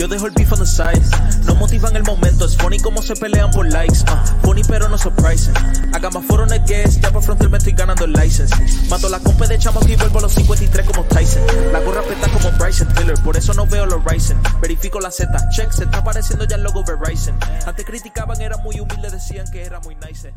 [0.00, 0.98] Yo dejo el beef on the side.
[1.44, 2.46] No motivan el momento.
[2.46, 3.98] Es funny como se pelean por likes.
[4.04, 5.52] Uh, funny pero no surprising.
[5.92, 7.02] Haga más foro en guest.
[7.02, 8.54] Ya por frontal me estoy ganando el license.
[8.88, 11.42] Mato la compa de chamo y vuelvo a los 53 como Tyson.
[11.70, 13.22] La gorra peta como Bryson Tiller.
[13.22, 14.40] Por eso no veo los Ryzen.
[14.62, 15.38] Verifico la Z.
[15.50, 15.70] Check.
[15.70, 17.38] Se está apareciendo ya el logo Verizon.
[17.66, 19.10] Antes criticaban, era muy humilde.
[19.10, 20.32] Decían que era muy nice.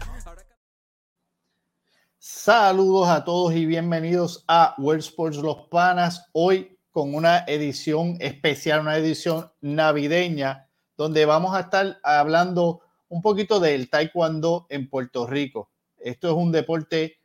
[2.20, 6.26] Saludos a todos y bienvenidos a World Sports Los Panas.
[6.34, 13.60] Hoy con una edición especial, una edición navideña, donde vamos a estar hablando un poquito
[13.60, 15.72] del taekwondo en Puerto Rico.
[15.98, 17.18] Esto es un deporte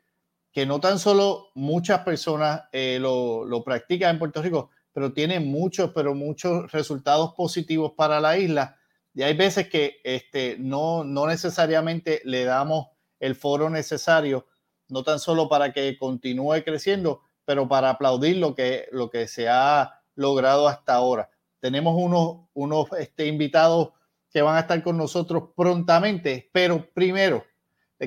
[0.51, 5.39] que no tan solo muchas personas eh, lo, lo practican en Puerto Rico, pero tiene
[5.39, 8.79] muchos, pero muchos resultados positivos para la isla.
[9.13, 12.87] Y hay veces que este, no, no necesariamente le damos
[13.21, 14.47] el foro necesario
[14.89, 19.49] no tan solo para que continúe creciendo, pero para aplaudir lo que, lo que se
[19.49, 21.31] ha logrado hasta ahora.
[21.61, 23.95] Tenemos unos, unos este, invitados
[24.31, 27.47] que van a estar con nosotros prontamente, pero primero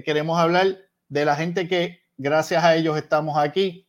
[0.06, 0.78] queremos hablar
[1.10, 3.88] de la gente que gracias a ellos estamos aquí.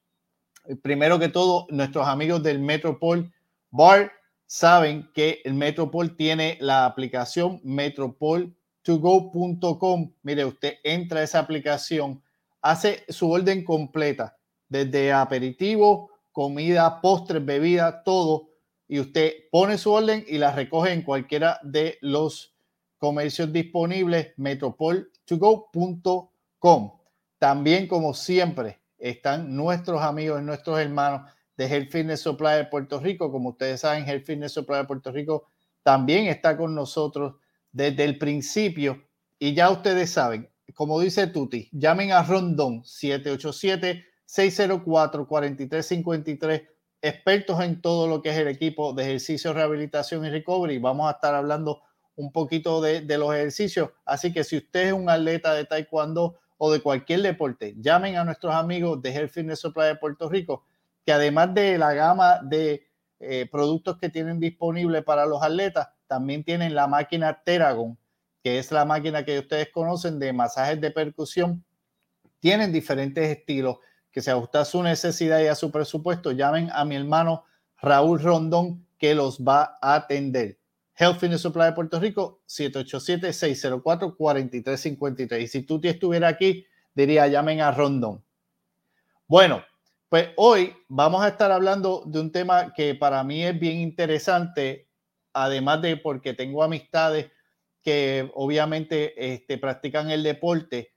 [0.80, 3.30] Primero que todo, nuestros amigos del Metropol
[3.70, 4.10] Bar
[4.46, 10.14] saben que el Metropol tiene la aplicación metropol2go.com.
[10.22, 12.22] Mire, usted entra a esa aplicación
[12.62, 14.38] hace su orden completa,
[14.72, 18.48] desde aperitivo, comida, postres, bebida, todo,
[18.88, 22.54] y usted pone su orden y la recoge en cualquiera de los
[22.96, 26.92] comercios disponibles, metropol2go.com.
[27.38, 33.30] También, como siempre, están nuestros amigos nuestros hermanos de Health Fitness Supply de Puerto Rico.
[33.30, 35.48] Como ustedes saben, Health Fitness Supply de Puerto Rico
[35.82, 37.34] también está con nosotros
[37.72, 39.02] desde el principio.
[39.38, 42.82] Y ya ustedes saben, como dice Tuti, llamen a Rondón
[44.32, 46.68] 787-604-4353,
[47.00, 50.78] expertos en todo lo que es el equipo de ejercicio, rehabilitación y recovery.
[50.78, 51.82] Vamos a estar hablando
[52.16, 53.90] un poquito de, de los ejercicios.
[54.04, 58.24] Así que si usted es un atleta de taekwondo o de cualquier deporte, llamen a
[58.24, 60.64] nuestros amigos de Health Fitness Supply de Puerto Rico,
[61.04, 62.86] que además de la gama de
[63.20, 67.98] eh, productos que tienen disponible para los atletas, también tienen la máquina Teragon
[68.42, 71.64] que es la máquina que ustedes conocen de masajes de percusión,
[72.40, 73.76] tienen diferentes estilos
[74.12, 76.32] que se ajusta a su necesidad y a su presupuesto.
[76.32, 77.44] Llamen a mi hermano
[77.80, 80.58] Raúl Rondón que los va a atender.
[80.94, 85.42] Health Fitness Supply de Puerto Rico, 787-604-4353.
[85.42, 88.22] Y si tú te estuviera aquí, diría llamen a Rondón.
[89.26, 89.64] Bueno,
[90.08, 94.90] pues hoy vamos a estar hablando de un tema que para mí es bien interesante,
[95.32, 97.32] además de porque tengo amistades
[97.80, 100.92] que obviamente este, practican el deporte,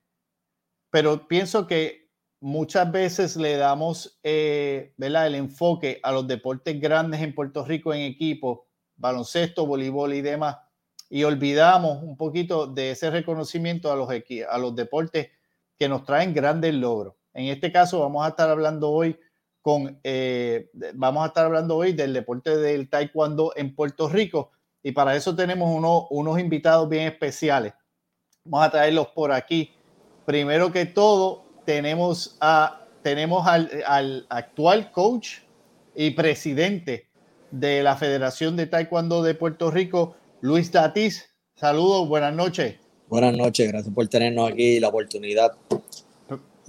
[0.89, 2.04] pero pienso que
[2.39, 8.01] muchas veces le damos eh, el enfoque a los deportes grandes en Puerto Rico en
[8.01, 10.57] equipo, baloncesto, voleibol y demás,
[11.09, 15.29] y olvidamos un poquito de ese reconocimiento a los, a los deportes
[15.77, 17.15] que nos traen grandes logros.
[17.33, 19.19] En este caso vamos a estar hablando hoy
[19.61, 24.51] con, eh, vamos a estar hablando hoy del deporte del taekwondo en Puerto Rico,
[24.83, 27.73] y para eso tenemos unos invitados bien especiales.
[28.43, 29.71] Vamos a traerlos por aquí.
[30.27, 35.39] Primero que todo, tenemos, a, tenemos al, actual coach
[35.95, 37.07] y presidente
[37.51, 41.29] de la Federación de Taekwondo de Puerto Rico, Luis Datis.
[41.55, 42.75] Saludos, buenas noches.
[43.07, 45.53] Buenas noches, gracias por tenernos aquí la oportunidad.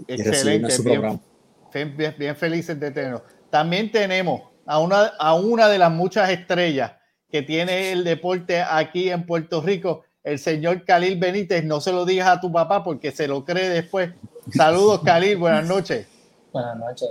[0.07, 3.23] Excelente, bien, bien, bien, felices de tenernos.
[3.51, 6.93] También tenemos a una, a una de las muchas estrellas
[7.31, 11.65] que tiene el deporte aquí en Puerto Rico, el señor Khalil Benítez.
[11.65, 14.11] No se lo digas a tu papá porque se lo cree después.
[14.51, 15.37] Saludos, Khalil.
[15.37, 16.07] Buenas noches.
[16.53, 17.11] Buenas noches.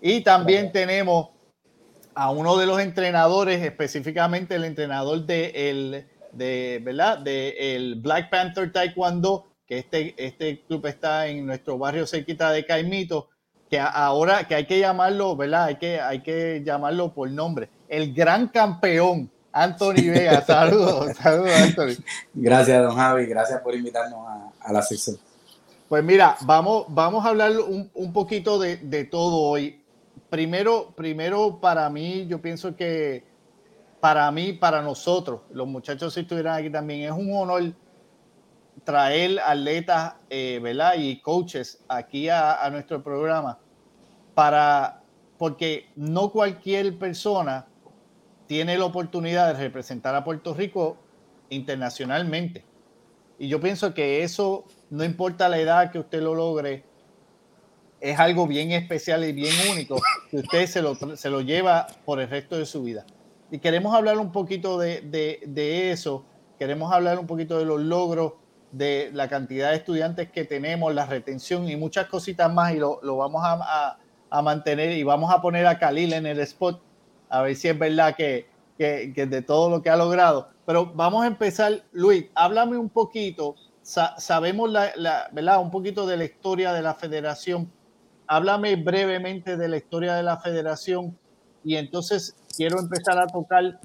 [0.00, 1.30] Y también tenemos
[2.14, 7.18] a uno de los entrenadores, específicamente el entrenador de el, de, ¿verdad?
[7.18, 12.64] De el Black Panther Taekwondo, que este, este club está en nuestro barrio cerquita de
[12.64, 13.28] Caimito,
[13.70, 15.64] que ahora que hay que llamarlo, ¿verdad?
[15.64, 20.42] Hay que, hay que llamarlo por nombre el gran campeón, Anthony Vega.
[20.46, 22.04] Saludos, saludos, Anthony.
[22.34, 23.26] Gracias, don Javi.
[23.26, 24.20] Gracias por invitarnos
[24.60, 25.16] a, la sección.
[25.88, 29.82] Pues mira, vamos, vamos a hablar un, poquito de, todo hoy.
[30.28, 33.24] Primero, primero, para mí, yo pienso que
[33.98, 37.72] para mí, para nosotros, los muchachos si estuvieran aquí también, es un honor
[38.84, 40.92] traer atletas, eh, ¿verdad?
[40.98, 43.58] Y coaches aquí a, a nuestro programa
[44.34, 45.02] para,
[45.38, 47.66] porque no cualquier persona
[48.46, 50.98] tiene la oportunidad de representar a Puerto Rico
[51.48, 52.64] internacionalmente.
[53.38, 56.84] Y yo pienso que eso, no importa la edad que usted lo logre,
[58.00, 60.00] es algo bien especial y bien único
[60.30, 63.04] que usted se lo, se lo lleva por el resto de su vida.
[63.50, 66.24] y queremos hablar un poquito de, de, eso,
[66.58, 68.34] queremos hablar un poquito de los logros,
[68.72, 73.00] de la cantidad de estudiantes que tenemos, la retención y muchas cositas más, y lo,
[73.02, 73.98] lo vamos a,
[74.28, 76.80] a, mantener y vamos a poner a Khalil en el spot,
[77.30, 78.46] a ver si es verdad que,
[78.76, 80.50] que, que de todo lo que ha logrado.
[80.66, 83.56] Pero vamos a empezar, Luis, háblame un poquito,
[83.88, 85.60] sabemos la, la, ¿verdad?
[85.60, 87.70] un poquito de la historia de la federación,
[88.26, 91.16] háblame brevemente de la historia de la federación
[91.64, 93.80] y entonces quiero empezar a tocar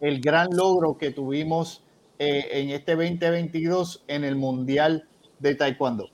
[0.00, 1.82] el gran logro que tuvimos
[2.18, 5.08] eh, en este 2022 en el Mundial
[5.38, 6.08] de Taekwondo.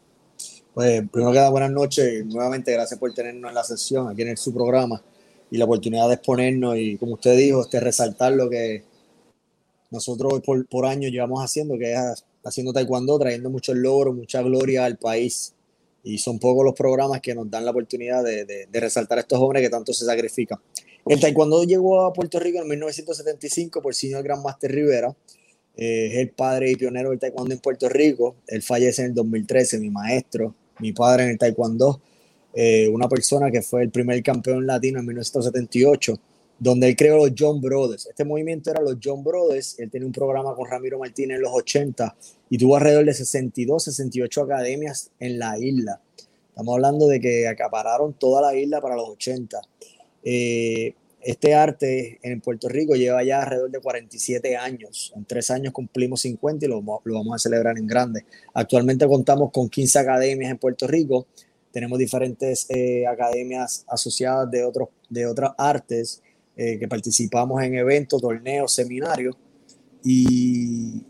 [0.72, 2.24] Pues primero que nada, buenas noches.
[2.26, 5.00] Nuevamente, gracias por tenernos en la sesión aquí en su programa
[5.50, 8.84] y la oportunidad de exponernos y, como usted dijo, este, resaltar lo que
[9.90, 14.96] nosotros por, por llevamos haciendo, que es haciendo taekwondo, trayendo muchos logros, mucha gloria al
[14.96, 15.52] país.
[16.04, 19.62] Y son pocos los programas que nos dan la oportunidad de, resaltar a estos jóvenes
[19.62, 20.58] que tanto se sacrifican.
[21.04, 25.14] El taekwondo llegó a Puerto Rico en 1975 por señor Gran Master Rivera.
[25.76, 28.36] Eh, es el padre y pionero del taekwondo en Puerto Rico.
[28.46, 32.00] Él fallece en el 2013, mi maestro, mi padre en el taekwondo.
[32.54, 36.18] Eh, una persona que fue el primer campeón latino en 1978,
[36.58, 38.06] donde él creó los John Brothers.
[38.06, 39.78] Este movimiento era los John Brothers.
[39.78, 42.16] Él tenía un programa con Ramiro Martínez en los 80
[42.50, 46.00] y tuvo alrededor de 62, 68 academias en la isla.
[46.48, 49.60] Estamos hablando de que acapararon toda la isla para los 80.
[50.24, 55.12] Eh, este arte en Puerto Rico lleva ya alrededor de 47 años.
[55.16, 58.24] En tres años cumplimos 50 y lo, vamos a celebrar en grande.
[58.54, 61.26] Actualmente contamos con 15 academias en Puerto Rico.
[61.72, 66.22] Tenemos diferentes eh, academias asociadas de, otros, de otras artes
[66.56, 69.36] eh, que participamos en eventos, torneos, seminarios.
[70.04, 71.04] Y,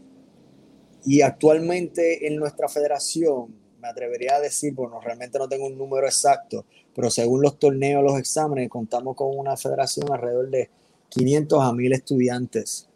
[1.05, 6.07] y actualmente en nuestra federación, me atrevería a decir, bueno, realmente no tengo un número
[6.07, 6.65] exacto,
[6.95, 10.71] pero según los torneos, los exámenes, contamos con una federación alrededor de
[11.11, 12.89] 500 a 1000 estudiantes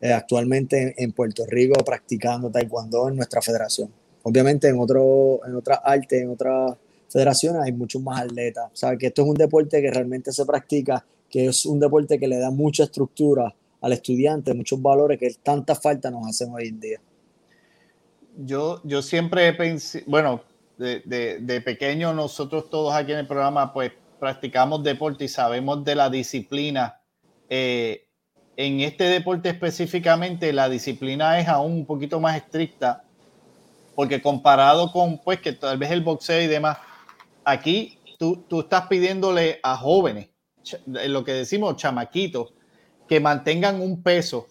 [0.00, 3.92] eh, actualmente en, Puerto Rico practicando taekwondo en nuestra federación.
[4.22, 6.76] Obviamente en, otro, en otras artes, en otras
[7.08, 8.70] federaciones hay muchos más atletas.
[8.72, 12.18] O sea, que esto es un deporte que realmente se practica, que es un deporte
[12.18, 16.68] que le da mucha estructura al estudiante, muchos valores que tanta falta nos hacen hoy
[16.68, 17.00] en día.
[18.44, 20.42] Yo, yo siempre pensé, bueno,
[20.80, 26.08] de, pequeño nosotros todos aquí en el programa pues practicamos deporte y sabemos de la
[26.08, 27.00] disciplina.
[27.48, 28.06] Eh,
[28.56, 33.04] en este deporte específicamente la disciplina es aún un poquito más estricta
[33.94, 36.78] porque comparado con pues que tal vez el boxeo y demás,
[37.44, 40.29] aquí tú, tú estás pidiéndole a jóvenes,
[40.86, 42.54] lo que decimos chamaquitos,
[43.08, 44.46] que mantengan un peso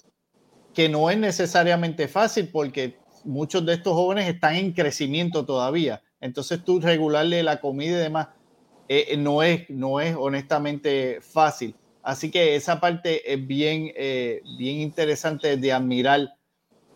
[0.74, 6.02] que no es necesariamente fácil porque muchos de estos jóvenes están en crecimiento todavía.
[6.22, 8.28] Entonces tú regularle la comida y demás
[8.88, 11.76] eh, eh, no, es, no es honestamente fácil.
[12.02, 16.34] Así que esa parte es bien, eh, bien interesante de admirar.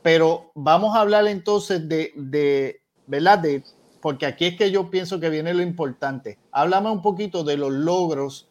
[0.01, 3.39] Pero vamos a hablar entonces de, de, ¿verdad?
[3.39, 3.63] De,
[4.01, 6.39] porque aquí es que yo pienso que viene lo importante.
[6.51, 8.49] Háblame un poquito de los logros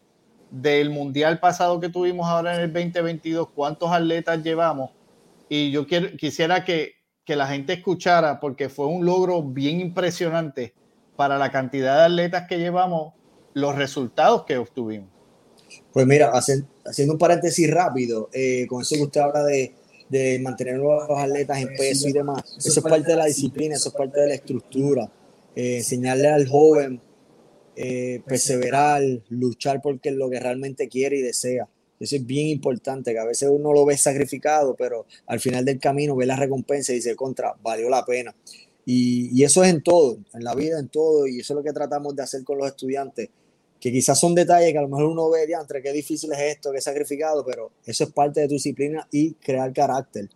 [0.52, 4.90] del mundial pasado que tuvimos ahora en el 2022, cuántos atletas llevamos.
[5.49, 6.93] Y yo quiero, quisiera que,
[7.25, 10.75] que la gente escuchara porque fue un logro bien impresionante
[11.16, 13.14] para la cantidad de atletas que llevamos,
[13.54, 15.08] los resultados que obtuvimos.
[15.93, 19.75] Pues mira, haciendo un paréntesis rápido, eh, con eso que usted habla de,
[20.09, 23.88] de mantener los atletas en peso y demás, eso es parte de la disciplina, eso
[23.88, 25.11] es parte de la estructura.
[25.54, 27.00] Eh, enseñarle al joven,
[27.76, 31.69] eh, perseverar, luchar porque es lo que realmente quiere y desea.
[31.99, 35.79] Eso es bien importante, que a veces uno lo ve sacrificado, pero al final del
[35.79, 38.35] camino ve la recompensa y dice, contra, valió la pena.
[38.85, 41.73] Y, eso es en todo, en la vida, en todo, y eso es lo que
[41.73, 43.31] tratamos de hacer con los estudiantes,
[43.81, 46.73] que quizás son detalles que a lo mejor uno ve, entre qué difícil es esto,
[46.73, 50.29] qué sacrificado, pero eso es parte de tu disciplina y crear carácter.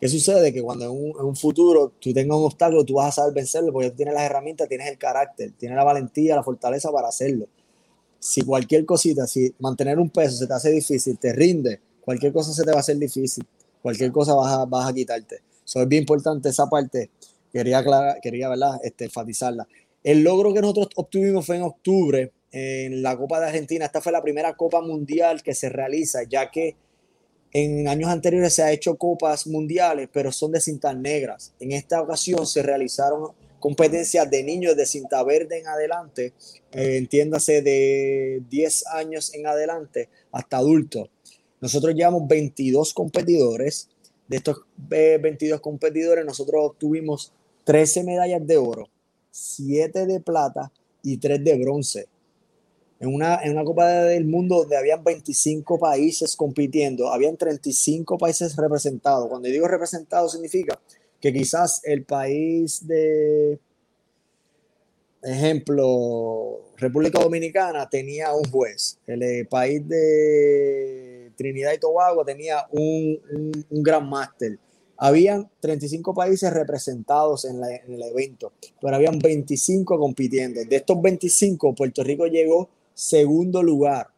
[0.00, 0.52] ¿Qué sucede?
[0.52, 3.34] Que cuando en un, en un, futuro tú tengas un obstáculo, tú vas a saber
[3.34, 7.08] vencerlo porque tú tienes las herramientas, tienes el carácter, tienes la valentía, la fortaleza para
[7.08, 7.48] hacerlo
[8.18, 12.52] si cualquier cosita, si mantener un peso se te hace difícil, te rinde, cualquier cosa
[12.52, 13.46] se te va a hacer difícil,
[13.80, 15.40] cualquier cosa vas a, vas a quitarte.
[15.64, 17.10] Eso es bien importante esa parte,
[17.52, 17.84] quería,
[18.22, 18.80] quería ¿verdad?
[18.82, 19.66] Este, enfatizarla.
[20.02, 23.84] El logro que nosotros obtuvimos fue en octubre en la Copa de Argentina.
[23.84, 26.76] Esta fue la primera Copa Mundial que se realiza, ya que
[27.52, 31.54] en años anteriores se ha hecho copas mundiales, pero son de cintas negras.
[31.60, 36.32] En esta ocasión se realizaron competencias de niños de cinta verde en adelante,
[36.72, 41.10] eh, entiéndase de 10 años en adelante hasta adultos.
[41.60, 43.88] Nosotros llevamos 22 competidores.
[44.28, 47.32] De estos 22 eh, competidores, nosotros obtuvimos
[47.64, 48.88] 13 medallas de oro,
[49.30, 50.70] 7 de plata
[51.02, 52.08] y 3 de bronce.
[53.00, 58.56] En una, en una Copa del Mundo donde habían 25 países compitiendo, habían 35 países
[58.56, 59.28] representados.
[59.28, 60.80] Cuando digo representados significa
[61.20, 63.60] que quizás el país de,
[65.22, 73.20] ejemplo, República Dominicana tenía un juez, el eh, país de Trinidad y Tobago tenía un,
[73.70, 74.58] un, gran máster.
[74.96, 80.64] Habían 35 países representados en, en, el evento, pero habían 25 compitiendo.
[80.64, 84.08] De estos 25, Puerto Rico llegó segundo lugar,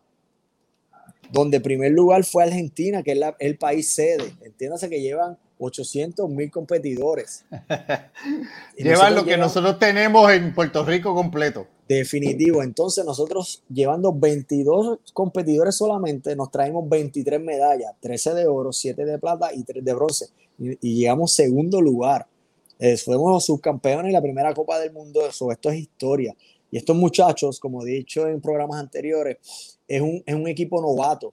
[1.31, 4.33] donde primer lugar fue Argentina, que es el país sede.
[4.41, 7.45] Entiéndase que llevan 800 mil competidores.
[8.77, 11.67] Llevan lo que nosotros tenemos en Puerto Rico completo.
[11.87, 12.63] Definitivo.
[12.63, 19.19] Entonces nosotros llevando 22 competidores solamente, nos traemos 23 medallas, 13 de oro, 7 de
[19.19, 20.27] plata y 3 de bronce.
[20.59, 22.27] Y, llegamos segundo lugar.
[22.79, 25.27] Eh, fuimos los subcampeones en la primera Copa del Mundo.
[25.27, 26.35] Eso, esto es historia.
[26.71, 31.33] Y estos muchachos, como he dicho en programas anteriores, es un, es un equipo novato,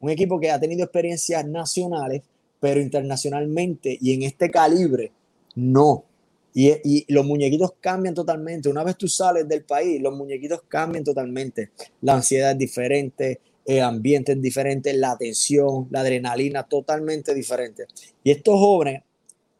[0.00, 2.22] un equipo que ha tenido experiencias nacionales,
[2.60, 5.12] pero internacionalmente y en este calibre,
[5.54, 6.04] no.
[6.52, 8.68] Y, y, los muñequitos cambian totalmente.
[8.68, 11.70] Una vez tú sales del país, los muñequitos cambian totalmente.
[12.00, 17.86] La ansiedad es diferente, el ambiente es diferente, la tensión, la adrenalina totalmente diferente.
[18.22, 19.02] Y estos jóvenes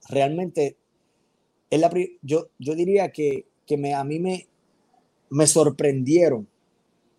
[0.09, 0.77] realmente,
[1.71, 1.91] es la,
[2.23, 4.47] yo, yo diría que, que me, a mí me,
[5.31, 6.47] me sorprendieron,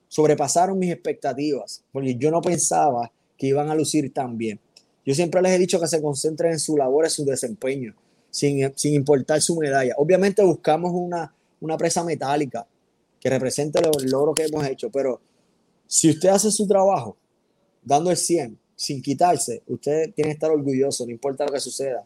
[0.07, 4.59] sobrepasaron mis expectativas, porque yo no pensaba que iban a lucir tan bien.
[5.05, 7.95] Yo siempre les he dicho que se concentren en su labor, en su desempeño,
[8.29, 9.93] sin, sin importar su medalla.
[9.97, 12.65] Obviamente buscamos una, una presa metálica
[13.19, 15.19] que represente el logro que hemos hecho, pero
[15.88, 17.17] si usted hace su trabajo
[17.83, 22.05] dando el 100, sin quitarse, usted tiene que estar orgulloso, no importa lo que suceda.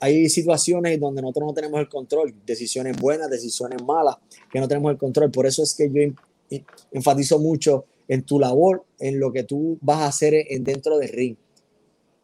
[0.00, 4.16] Hay, situaciones donde nosotros no tenemos el control, decisiones buenas, decisiones malas,
[4.50, 5.30] que no tenemos el control.
[5.30, 6.58] Por eso es que yo
[6.92, 11.10] enfatizo mucho en tu labor, en lo que tú vas a hacer en, dentro del
[11.10, 11.36] ring.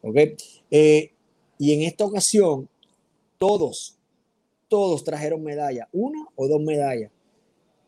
[0.01, 0.17] ¿Ok?
[0.71, 1.11] Eh,
[1.59, 2.67] y en esta ocasión,
[3.37, 3.99] todos,
[4.67, 7.11] todos trajeron medallas, una o dos medallas.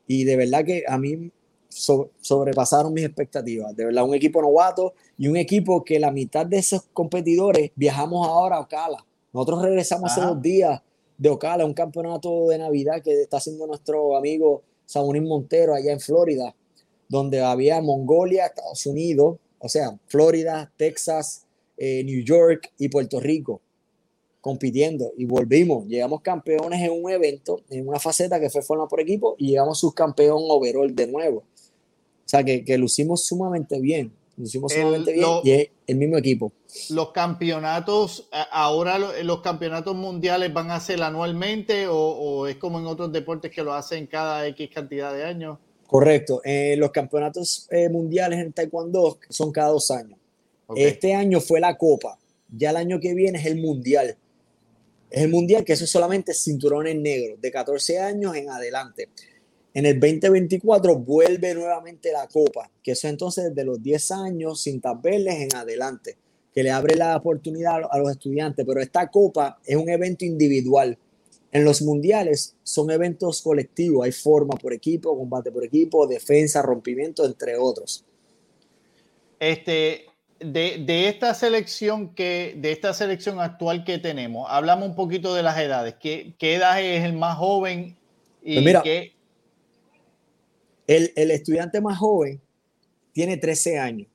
[0.06, 1.32] Y de verdad que a mí
[1.70, 3.76] sobrepasaron mis expectativas.
[3.76, 8.28] De verdad, un equipo novato y un equipo que la mitad de esos competidores viajamos
[8.28, 9.04] ahora a Ocala
[9.36, 10.82] nosotros regresamos hace dos días
[11.18, 16.00] de Ocala, un campeonato de Navidad que está haciendo nuestro amigo Samunín Montero allá en
[16.00, 16.56] Florida,
[17.10, 23.60] donde había Mongolia, Estados Unidos, o sea, Florida, Texas, eh, New York y Puerto Rico
[24.40, 29.02] compitiendo y volvimos, llegamos campeones en un evento, en una faceta que fue formada por
[29.02, 31.40] equipo y llegamos subcampeón overall de nuevo.
[31.40, 31.44] O
[32.28, 34.14] sea, que, que lucimos sumamente bien.
[34.38, 36.52] Nos hicimos sumamente bien y es el mismo equipo.
[36.90, 43.12] Los campeonatos, ahora los campeonatos mundiales van a ser anualmente o, es como en otros
[43.12, 45.58] deportes que lo hacen cada X cantidad de años?
[45.88, 46.42] Correcto.
[46.44, 50.20] Eh, los campeonatos eh, mundiales en Taekwondo son cada dos años.
[50.76, 52.18] Este año fue la Copa.
[52.50, 54.18] Ya el año que viene es el Mundial.
[55.10, 59.10] Es el Mundial que eso es solamente cinturones negros, de 14 años en adelante.
[59.76, 64.80] En el 2024 vuelve nuevamente la Copa, que eso entonces desde los 10 años sin
[64.80, 66.16] tapeles en adelante,
[66.54, 70.98] que le abre la oportunidad a los estudiantes, pero esta Copa es un evento individual.
[71.52, 77.26] En los mundiales son eventos colectivos, hay forma por equipo, combate por equipo, defensa, rompimiento,
[77.26, 78.06] entre otros.
[79.42, 80.06] Este,
[80.40, 85.60] de, esta selección que, de esta selección actual que tenemos, hablamos un poquito de las
[85.60, 85.96] edades.
[86.00, 87.98] ¿Qué, qué edad es el más joven?
[88.42, 89.15] Y pues mira, qué,
[90.88, 92.40] el, estudiante más joven
[93.14, 94.08] tiene 13 años.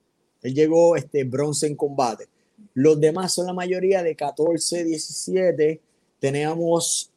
[0.42, 2.28] Él llegó este, bronce en combate.
[2.74, 5.80] Los demás son la mayoría de 14, 17.
[6.18, 7.10] Tenemos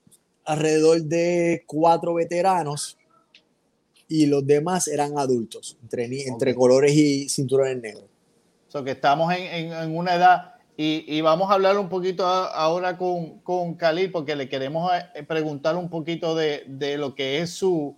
[0.46, 2.98] alrededor de cuatro veteranos
[4.08, 8.06] y los demás eran adultos, entre, entre colores y cinturones negros.
[8.68, 13.76] So que estamos en, una edad y, vamos a hablar un poquito ahora con, con
[13.76, 17.96] Khalil porque le queremos eh, preguntar un poquito de, de lo que es su,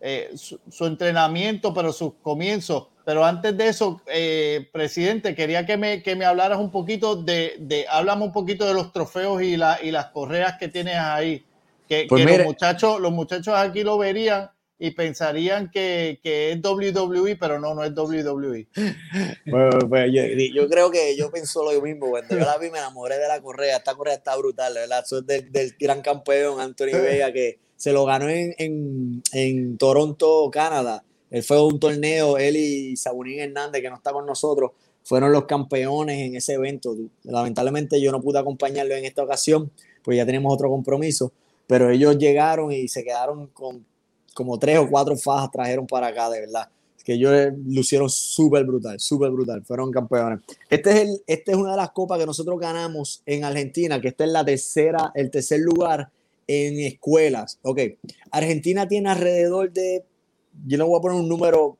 [0.00, 2.88] eh, su, entrenamiento, pero sus comienzos.
[3.04, 7.54] Pero antes de eso, eh, presidente, quería que me, que me hablaras un poquito de,
[7.58, 7.86] de
[8.20, 11.44] un poquito de los trofeos y, la, y las correas que tienes ahí.
[11.88, 17.36] Que, pues los, muchachos, los muchachos aquí lo verían y pensarían que, que, es WWE,
[17.36, 18.68] pero no, no es WWE.
[19.88, 20.12] Pues,
[20.54, 22.10] yo, creo que yo pienso lo mismo.
[22.10, 23.78] Cuando yo la vi, me enamoré de la correa.
[23.78, 25.02] Esta correa está brutal, ¿verdad?
[25.10, 31.04] Es del, del gran campeón Anthony Vega, que se lo ganó en, en, Toronto, Canadá.
[31.30, 34.72] Él fue un torneo, él y Sabunín Hernández, que no está con nosotros,
[35.04, 36.96] fueron los campeones en ese evento.
[37.22, 39.70] Lamentablemente yo no pude acompañarlo en esta ocasión,
[40.02, 41.32] pues ya tenemos otro compromiso,
[41.68, 43.86] pero ellos llegaron y se quedaron con
[44.34, 46.68] como tres o cuatro fajas, trajeron para acá, de verdad.
[47.04, 50.40] que ellos lucieron súper brutal, súper brutal, fueron campeones.
[50.68, 54.08] Este es, el, este es una de las copas que nosotros ganamos en Argentina, que
[54.08, 56.10] está en la tercera, el tercer lugar
[56.48, 57.60] en escuelas.
[57.62, 57.80] Ok,
[58.32, 60.04] Argentina tiene alrededor de,
[60.66, 61.78] yo no voy a poner un número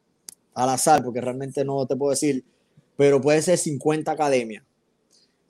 [0.54, 2.44] al azar porque realmente no te puedo decir,
[2.96, 4.62] pero puede ser 50 academias.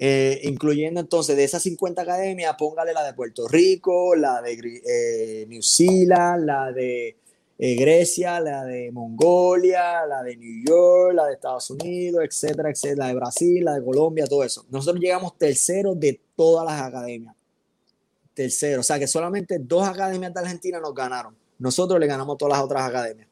[0.00, 4.52] Eh, incluyendo entonces de esas 50 academias, póngale la de Puerto Rico, la de
[4.86, 7.16] eh, New Zealand, la de
[7.58, 13.08] eh, Grecia, la de Mongolia, la de New York, la de Estados Unidos, etcétera, etcétera,
[13.08, 14.64] de Brasil, la de Colombia, todo eso.
[14.70, 17.34] Nosotros llegamos tercero de todas las academias.
[18.38, 21.34] Tercero, o sea que solamente dos academias de Argentina nos ganaron.
[21.58, 23.26] Nosotros le ganamos todas las otras academias.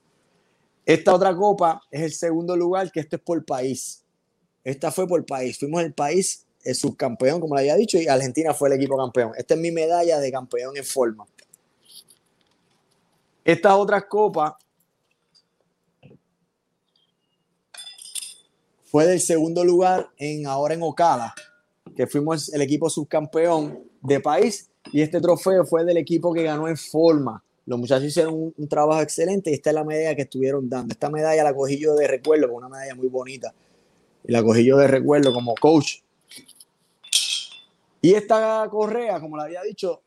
[0.85, 4.03] Esta otra copa es el segundo lugar, que esto es por país.
[4.65, 5.61] Esta fue por país.
[5.61, 9.31] Fuimos el país el subcampeón, como le había dicho, y Argentina fue el equipo campeón.
[9.37, 11.25] Esta es mi medalla de campeón en forma.
[13.45, 14.55] Estas otras copas
[18.87, 21.33] fue del segundo lugar en ahora en Ocala,
[21.95, 26.69] que fuimos el equipo subcampeón de país y este trofeo fue del equipo que ganó
[26.69, 27.43] en forma.
[27.67, 30.93] Los muchachos hicieron un, trabajo excelente y esta es la medalla que estuvieron dando.
[30.93, 33.53] Esta medalla la cogí yo de recuerdo, una medalla muy bonita.
[34.25, 35.97] Y la cogí yo de recuerdo como coach.
[38.01, 40.03] Y esta correa, como le había dicho,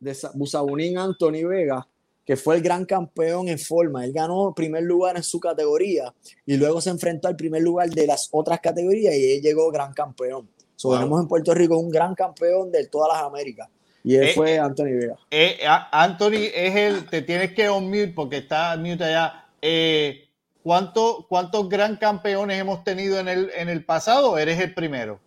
[0.00, 1.86] de Busabunín Anthony Vega,
[2.24, 4.04] que fue el gran campeón en forma.
[4.04, 6.12] Él ganó primer lugar en su categoría
[6.46, 9.92] y luego se enfrentó al primer lugar de las otras categorías y él llegó gran
[9.92, 10.48] campeón.
[10.74, 13.68] So, Tenemos en Puerto Rico un gran campeón de todas las Américas.
[14.04, 15.16] Y él eh, fue Anthony Vega.
[15.30, 15.58] Eh,
[15.90, 19.46] Anthony es el, te tienes que on mute porque está mute allá.
[19.62, 20.28] Eh,
[20.62, 24.36] ¿cuánto, ¿Cuántos gran campeones hemos tenido en el, en el pasado?
[24.36, 25.18] ¿Eres el primero?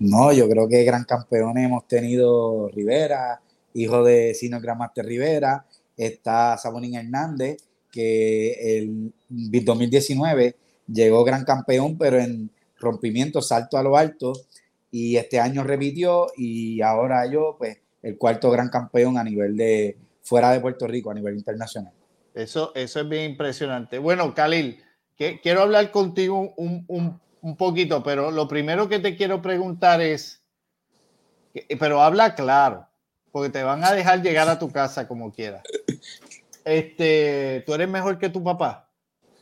[0.00, 3.40] No, yo creo que gran campeones hemos tenido Rivera,
[3.72, 5.64] hijo de Sino Gramaster Rivera,
[5.96, 7.58] está Sabonín Hernández,
[7.92, 14.32] que el 2019 llegó gran campeón, pero en rompimiento, salto a lo alto,
[14.90, 19.96] y este año repitió y ahora yo, pues, el cuarto gran campeón a nivel de
[20.22, 21.92] fuera de Puerto Rico, a nivel internacional.
[22.34, 23.98] Eso, eso es bien impresionante.
[23.98, 24.82] Bueno, Khalil,
[25.16, 30.00] que, quiero hablar contigo un, un, un, poquito, pero lo primero que te quiero preguntar
[30.00, 30.42] es,
[31.78, 32.86] pero habla claro,
[33.32, 35.62] porque te van a dejar llegar a tu casa como quieras.
[36.64, 38.88] Este, ¿tú eres mejor que tu papá?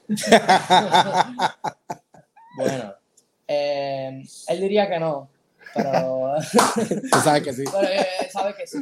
[2.57, 2.95] bueno,
[3.49, 5.31] eh, él diría que no,
[5.75, 6.37] pero.
[7.13, 7.65] Tú sabes que sí.
[7.71, 8.79] Pero él sabe que sí.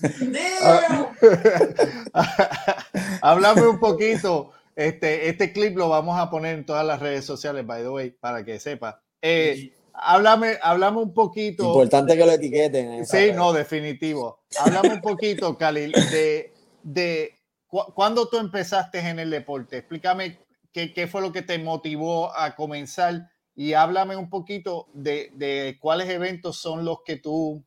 [3.22, 4.52] Háblame un poquito.
[4.76, 8.10] Este, este clip lo vamos a poner en todas las redes sociales, by the way,
[8.10, 9.02] para que sepa.
[9.20, 11.64] Eh, háblame, háblame un poquito.
[11.64, 13.04] Importante que lo etiqueten.
[13.04, 14.44] Sí, no, definitivo.
[14.60, 17.34] Háblame un poquito, Khalil, de, de
[17.66, 19.78] cuándo tú empezaste en el deporte.
[19.78, 20.38] Explícame
[20.72, 25.78] qué, qué, fue lo que te motivó a comenzar y háblame un poquito de, de
[25.82, 27.60] cuáles eventos son los que tú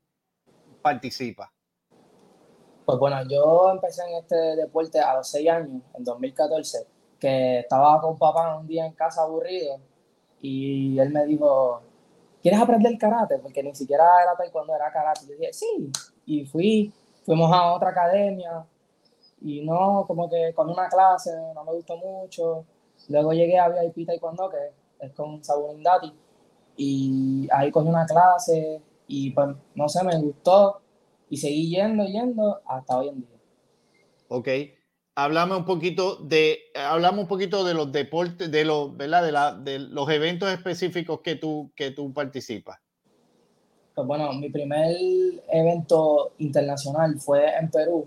[0.82, 1.50] participas.
[2.86, 6.88] Pues bueno, yo empecé en este deporte a los seis años, en 2014,
[7.20, 9.82] que estaba con papá un día en casa aburrido
[10.40, 11.82] y él me dijo,
[12.42, 13.40] ¿quieres aprender karate?
[13.40, 15.26] Porque ni siquiera era taekwondo, era karate.
[15.28, 15.92] Yo dije, sí.
[16.26, 16.94] Y fui,
[17.26, 18.66] fuimos a otra academia
[19.42, 22.64] y no, como que con una clase no me gustó mucho.
[23.10, 26.14] Luego llegué a VIP Taekwondo, que es con Sabunin Dati,
[26.78, 30.82] y ahí cogí una clase y pues, no sé, me gustó
[31.30, 33.40] y seguí yendo, yendo hasta hoy en día.
[34.30, 34.48] Ok
[35.16, 39.24] háblame un poquito de, hablamos un poquito de los deportes, de los, ¿verdad?
[39.24, 42.80] De, la, de los eventos específicos que tú, que tú participas.
[43.94, 44.96] Pues bueno, mi primer
[45.50, 48.06] evento internacional fue en Perú,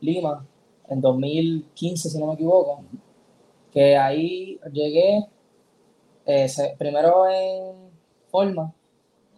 [0.00, 0.44] Lima,
[0.88, 2.82] en 2015, si no me equivoco,
[3.72, 5.26] que ahí llegué
[6.26, 7.90] eh, primero en
[8.28, 8.72] forma,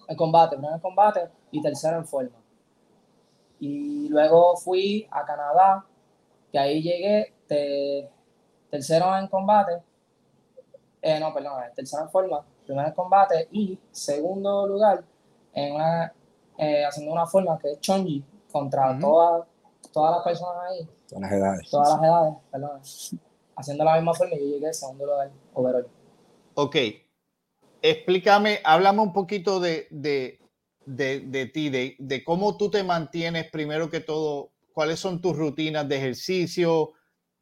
[0.09, 2.39] en combate, primero en combate y tercero en forma.
[3.61, 5.85] Y luego fui a Canadá
[6.51, 7.35] que ahí llegué
[8.71, 9.83] tercero en combate,
[11.03, 15.05] eh, no, perdón, tercero en forma, primero en combate y segundo lugar
[15.53, 16.13] en una,
[16.57, 19.47] eh, haciendo una forma que es Chonji contra todas,
[19.93, 20.89] todas las personas ahí.
[21.07, 21.71] Todas las edades.
[21.71, 22.81] Todas las edades, perdón.
[23.57, 25.98] Haciendo la misma forma y yo llegué segundo lugar overall.
[26.61, 26.75] Ok.
[27.83, 30.41] Explícame, háblame un poquito de, de,
[30.85, 35.89] de, de ti, de, cómo tú te mantienes primero que todo cuáles son tus rutinas
[35.89, 36.95] de ejercicio,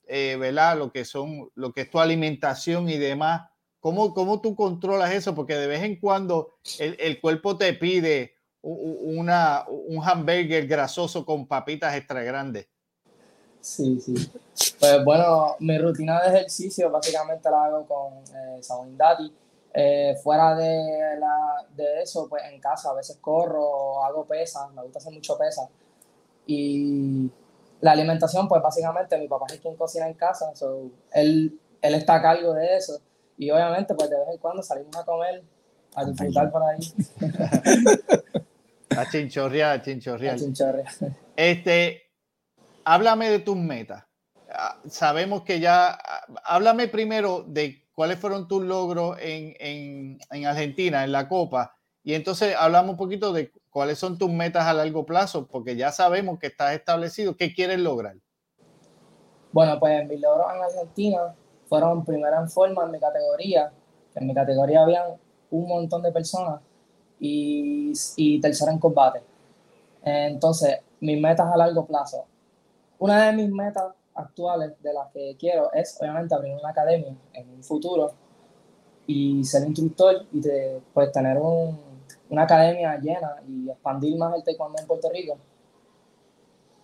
[0.07, 0.77] eh, ¿verdad?
[0.77, 3.49] Lo que, son, lo que es tu alimentación y demás.
[3.81, 5.35] ¿Cómo, ¿Cómo tú controlas eso?
[5.35, 11.49] Porque de vez en cuando el, el cuerpo te pide una, un hamburger grasoso con
[11.49, 12.69] papitas extra grandes.
[13.67, 14.15] Sí, sí.
[14.79, 18.61] Pues bueno, mi rutina de ejercicio básicamente la hago con eh,
[18.97, 19.35] Dati.
[19.75, 24.83] Eh, fuera de, la, de eso, pues en casa a veces corro, hago pesas, me
[24.83, 25.69] gusta hacer mucho pesas.
[26.47, 27.29] Y
[27.81, 30.53] la alimentación, pues básicamente mi papá es quien cocina en casa,
[31.13, 33.01] él, él está a cargo de eso.
[33.37, 35.43] Y obviamente, pues de vez en cuando salimos a comer,
[35.97, 36.79] a disfrutar por ahí.
[38.97, 40.39] a chinchorrear, a chinchorrear.
[41.35, 42.06] Este,
[42.87, 44.05] háblame de tus metas.
[44.51, 50.47] Ah, sabemos que ya, ah, háblame primero de cuáles fueron tus logros en, en, en
[50.47, 54.73] Argentina, en la Copa, y entonces hablamos un poquito de cuáles son tus metas a
[54.73, 57.37] largo plazo, porque ya sabemos que estás establecido.
[57.37, 58.15] ¿Qué quieres lograr?
[59.51, 61.35] Bueno, pues mis logros en Argentina
[61.69, 63.73] fueron primero en forma en mi categoría.
[64.15, 65.17] En mi categoría habían
[65.51, 66.61] un montón de personas
[67.19, 69.23] y, y en combate.
[70.05, 72.25] Entonces, mis metas a largo plazo.
[72.99, 77.51] Una de mis metas actuales de las que quiero es obviamente abrir una academia en
[77.51, 78.13] un futuro
[79.07, 81.79] y ser instructor y de, pues tener un,
[82.31, 85.39] una academia llena y expandir más el taekwondo en Puerto Rico.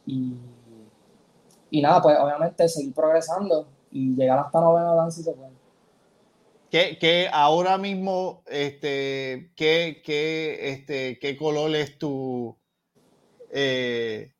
[0.06, 0.34] Y,
[1.70, 5.52] y nada, pues obviamente seguir progresando y llegar hasta novena dan si se puede.
[6.70, 12.56] ¿Qué, ahora mismo, este, qué, qué, este, qué color es tu,
[13.50, 14.32] eh,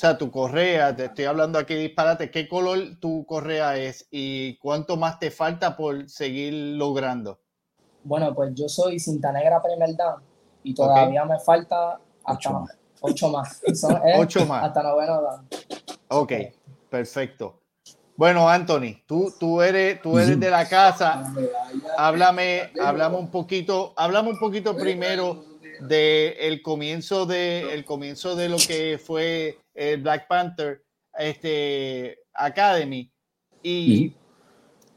[0.00, 0.96] sea, tu correa?
[0.96, 2.30] Te estoy hablando aquí disparate.
[2.30, 7.38] ¿Qué color tu correa es y cuánto más te falta por seguir logrando?
[8.02, 10.16] Bueno, pues yo soy cinta negra primer dan
[10.62, 12.64] y todavía me falta hasta
[13.02, 13.60] ocho más.
[14.16, 14.64] ocho más.
[14.64, 15.48] Hasta noveno dan.
[16.08, 16.32] Ok,
[16.88, 17.60] perfecto.
[18.16, 21.30] Bueno, Anthony, tú, tú eres, tú eres de la casa.
[21.98, 25.49] Háblame, háblame un poquito, háblame un poquito primero
[25.82, 30.84] de el comienzo de el comienzo de lo que fue el Black Panther
[31.18, 33.10] este, Academy
[33.62, 34.14] y,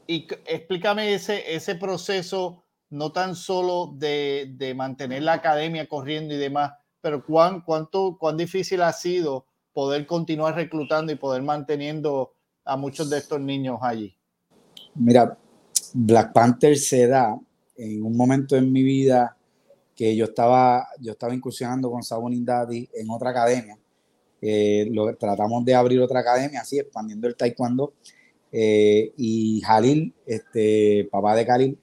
[0.06, 6.72] y explícame ese, ese proceso no tan solo de, mantener la academia corriendo y demás,
[7.00, 13.10] pero cuán, cuánto, cuán difícil ha sido poder continuar reclutando y poder manteniendo a muchos
[13.10, 14.16] de estos niños allí.
[14.94, 15.36] Mira,
[15.92, 17.38] Black Panther se da
[17.76, 19.36] en un momento en mi vida
[19.94, 23.78] que yo estaba, yo estaba incursionando con Sabonin Daddy en otra academia.
[24.40, 27.94] Eh, lo, tratamos de abrir otra academia, así expandiendo el taekwondo.
[28.52, 31.78] Eh, y Jalil, este, papá de Khalil,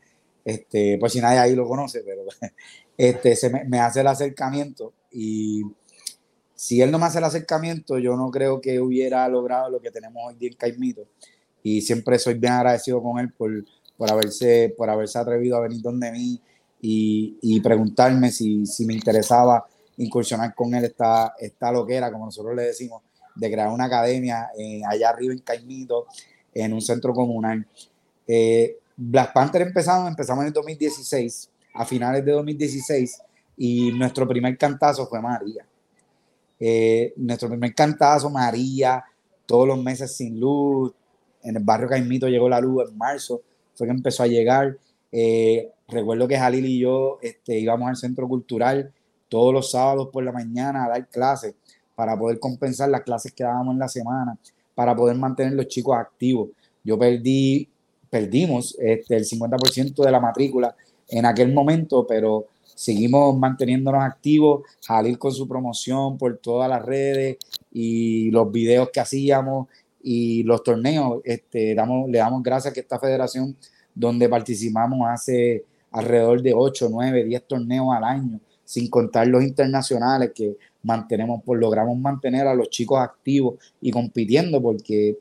[0.45, 2.24] este, pues si nadie ahí lo conoce, pero
[2.97, 5.63] este, se me, hace el acercamiento y
[6.56, 9.91] si él no me hace el acercamiento, yo no creo que hubiera logrado lo que
[9.91, 11.08] tenemos hoy día en Caimito.
[11.63, 13.52] Y siempre soy bien agradecido con él por,
[13.97, 16.39] por, haberse, por haberse atrevido a venir donde mí
[16.81, 19.65] y, preguntarme si, si, me interesaba
[19.97, 23.03] incursionar con él esta, esta loquera, como nosotros le decimos,
[23.35, 26.07] de crear una academia eh, allá arriba en Caimito,
[26.53, 27.65] en un centro comunal.
[28.27, 33.21] Eh, Black Panther empezamos, empezamos en el 2016, a finales de 2016,
[33.57, 35.65] y nuestro primer cantazo fue María.
[36.59, 39.03] Eh, nuestro primer cantazo, María,
[39.45, 40.93] todos los meses sin luz,
[41.43, 43.41] en el barrio Caimito llegó la luz en marzo,
[43.75, 44.77] fue que empezó a llegar.
[45.12, 48.93] Eh, recuerdo que Jalil y yo este, íbamos al centro cultural
[49.30, 51.56] todos los sábados por la mañana a dar clases
[51.95, 54.38] para poder compensar las clases que dábamos en la semana,
[54.74, 56.50] para poder mantener los chicos activos.
[56.84, 57.69] Yo perdí
[58.12, 60.76] perdimos este, el 50% de la matrícula
[61.08, 67.38] en aquel momento, pero seguimos manteniéndonos activos, Jalil con su promoción por todas las redes
[67.71, 69.67] y los videos que hacíamos
[70.04, 73.56] y los torneos, este, le damos gracias a que esta federación
[73.93, 80.32] donde participamos hace alrededor de 8, 9, 10 torneos al año, sin contar los internacionales
[80.34, 85.17] que mantenemos, pues logramos mantener a los chicos activos y compitiendo porque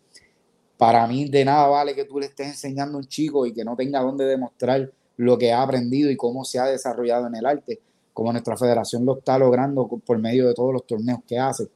[0.76, 3.64] para mí de nada vale que tú le estés enseñando a un chico y que
[3.64, 7.44] no tenga dónde demostrar lo que ha aprendido y cómo se ha desarrollado en el
[7.44, 7.80] arte,
[8.14, 11.68] como nuestra federación lo está logrando por medio de todos los torneos que hace.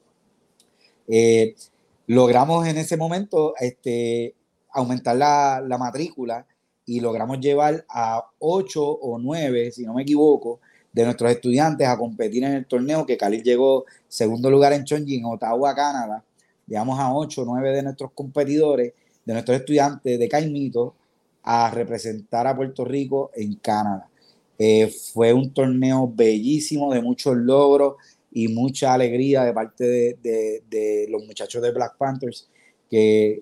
[1.06, 1.54] Eh,
[2.06, 4.34] logramos en ese momento este,
[4.72, 6.46] aumentar la, la, matrícula
[6.86, 10.60] y logramos llevar a ocho o nueve, si no me equivoco,
[10.92, 15.20] de nuestros estudiantes a competir en el torneo que Khalil llegó segundo lugar en Chongqing,
[15.20, 16.24] en Ottawa, Canadá,
[16.66, 18.92] llevamos a 8 o 9 de nuestros competidores,
[19.24, 20.94] de nuestros estudiantes de Caimito,
[21.42, 24.08] a representar a Puerto Rico en Canadá.
[24.58, 27.96] Eh, fue un torneo bellísimo, de muchos logros
[28.32, 32.48] y mucha alegría de parte de, los muchachos de Black Panthers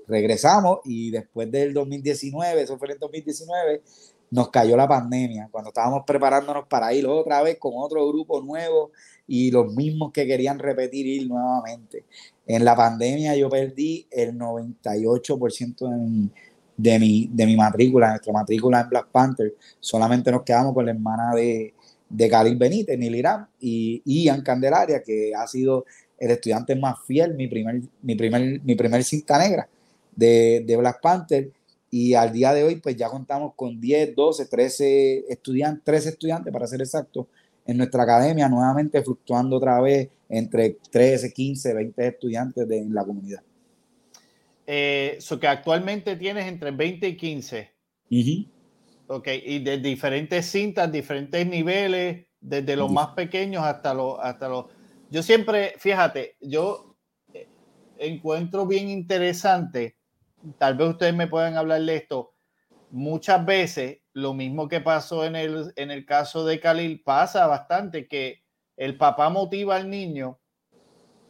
[0.06, 3.82] regresamos y después del 2019, eso fue en el 2019,
[4.30, 8.90] nos cayó la pandemia, cuando estábamos preparándonos para ir otra vez con otro grupo nuevo
[9.26, 12.06] y los mismos que querían repetir ir nuevamente.
[12.46, 16.30] En la pandemia yo perdí el 98% de mi,
[16.76, 19.54] de, mi, de mi matrícula, nuestra matrícula en Black Panther.
[19.78, 21.74] Solamente nos quedamos con la hermana de,
[22.08, 25.84] de Khalil Benítez, Nilirán, y Ian Candelaria, que ha sido
[26.22, 29.68] el estudiante más fiel, mi primer, mi primer, mi primer cinta negra
[30.14, 31.50] de, de Black Panther.
[31.90, 36.52] Y al día de hoy, pues ya contamos con 10, 12, 13 estudiantes, 13 estudiantes
[36.52, 37.26] para ser exacto,
[37.66, 43.04] en nuestra academia, nuevamente fluctuando otra vez entre 13, 15, 20 estudiantes de, en la
[43.04, 43.42] comunidad.
[44.64, 47.70] Eso eh, que actualmente tienes entre 20 y 15.
[49.08, 54.66] Ok, y de diferentes cintas, diferentes niveles, desde los más pequeños hasta los, hasta los.
[55.12, 56.96] Yo siempre, fíjate, yo
[57.34, 57.46] eh,
[57.98, 59.98] encuentro bien interesante,
[60.56, 62.32] tal vez ustedes me puedan hablar de esto.
[62.88, 68.08] Muchas veces, lo mismo que pasó en el, en el caso de Khalil, pasa bastante
[68.08, 68.42] que
[68.78, 70.40] el papá motiva al niño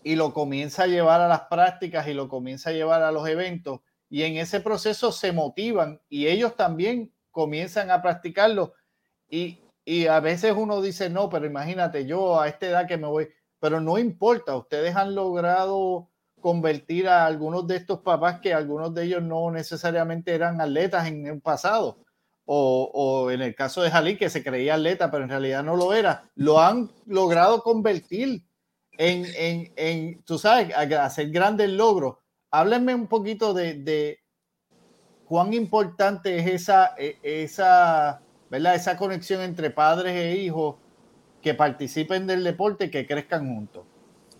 [0.04, 3.26] y lo comienza a llevar a las prácticas y lo comienza a llevar a los
[3.26, 8.74] eventos y en ese proceso se motivan y ellos también comienzan a practicarlo
[9.28, 13.08] y, y a veces uno dice, no, pero imagínate, yo a esta edad que me
[13.08, 13.28] voy,
[13.62, 19.04] pero no importa, ustedes han logrado convertir a algunos de estos papás que algunos de
[19.04, 22.04] ellos no necesariamente eran atletas en el pasado.
[22.44, 25.76] O, o, en el caso de Jalí, que se creía atleta, pero en realidad no
[25.76, 28.44] lo era, lo han logrado convertir
[28.98, 32.16] en, en, en tú sabes, hacer grandes logros.
[32.50, 34.18] Háblenme un poquito de, de
[35.24, 38.74] cuán importante es esa, e, esa, ¿verdad?
[38.74, 40.82] esa conexión entre padres e hijos
[41.42, 43.84] que participen del deporte y que crezcan juntos.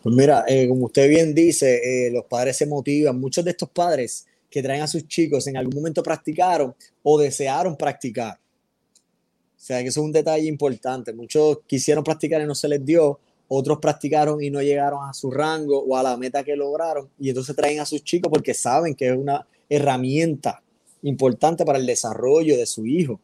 [0.03, 3.21] Pues mira, eh, como usted bien dice, eh, los padres se motivan.
[3.21, 7.77] Muchos de estos padres que traen a sus chicos en algún momento practicaron o desearon
[7.77, 8.35] practicar.
[8.37, 11.13] O sea, que eso es un detalle importante.
[11.13, 15.31] Muchos quisieron practicar y no se les dio, otros practicaron y no llegaron a su
[15.31, 18.95] rango o a la meta que lograron y entonces traen a sus chicos porque saben
[18.95, 20.63] que es una herramienta
[21.03, 23.21] importante para el desarrollo de su hijo.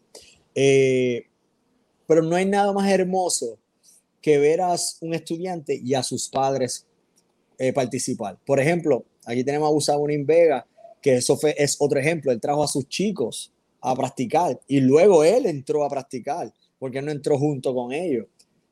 [0.54, 1.26] Eh,
[2.06, 3.58] pero no hay nada más hermoso
[4.20, 4.60] que ver
[5.00, 6.86] un estudiante y a sus padres
[7.58, 8.38] eh, participar.
[8.46, 10.66] Por ejemplo, aquí tenemos a Usabonin Vega,
[11.02, 12.32] que eso fue, es otro ejemplo.
[12.32, 17.10] Él trajo a sus chicos a practicar y luego él entró a practicar porque no
[17.10, 18.26] entró junto con ellos.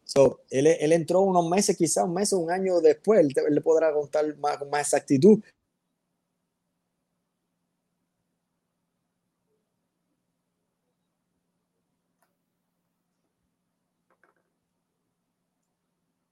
[0.04, 3.60] So, él, él, entró unos meses, quizás un mes o un año después, él le
[3.60, 5.40] podrá contar más, con más exactitud.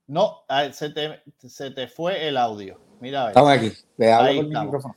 [0.07, 2.79] No, se te, se te fue el audio.
[2.99, 3.71] Mira, estamos aquí.
[3.97, 4.95] Ve, ahí el micrófono.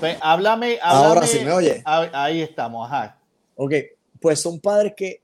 [0.00, 1.82] Ve, háblame, háblame, Ahora sí me oye.
[1.84, 3.18] Ahí estamos, ajá.
[3.56, 3.72] Ok,
[4.20, 5.22] pues son padres que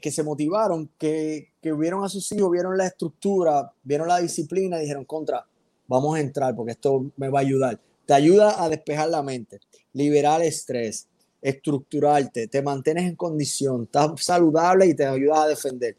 [0.00, 4.78] que, se motivaron, que, que, vieron a sus hijos, vieron la estructura, vieron la disciplina
[4.78, 5.44] y dijeron, contra,
[5.88, 7.80] vamos a entrar porque esto me va a ayudar.
[8.06, 9.58] Te ayuda a despejar la mente,
[9.92, 11.08] liberar estrés,
[11.40, 15.96] estructurarte, te mantienes en condición, estás saludable y te ayuda a defender.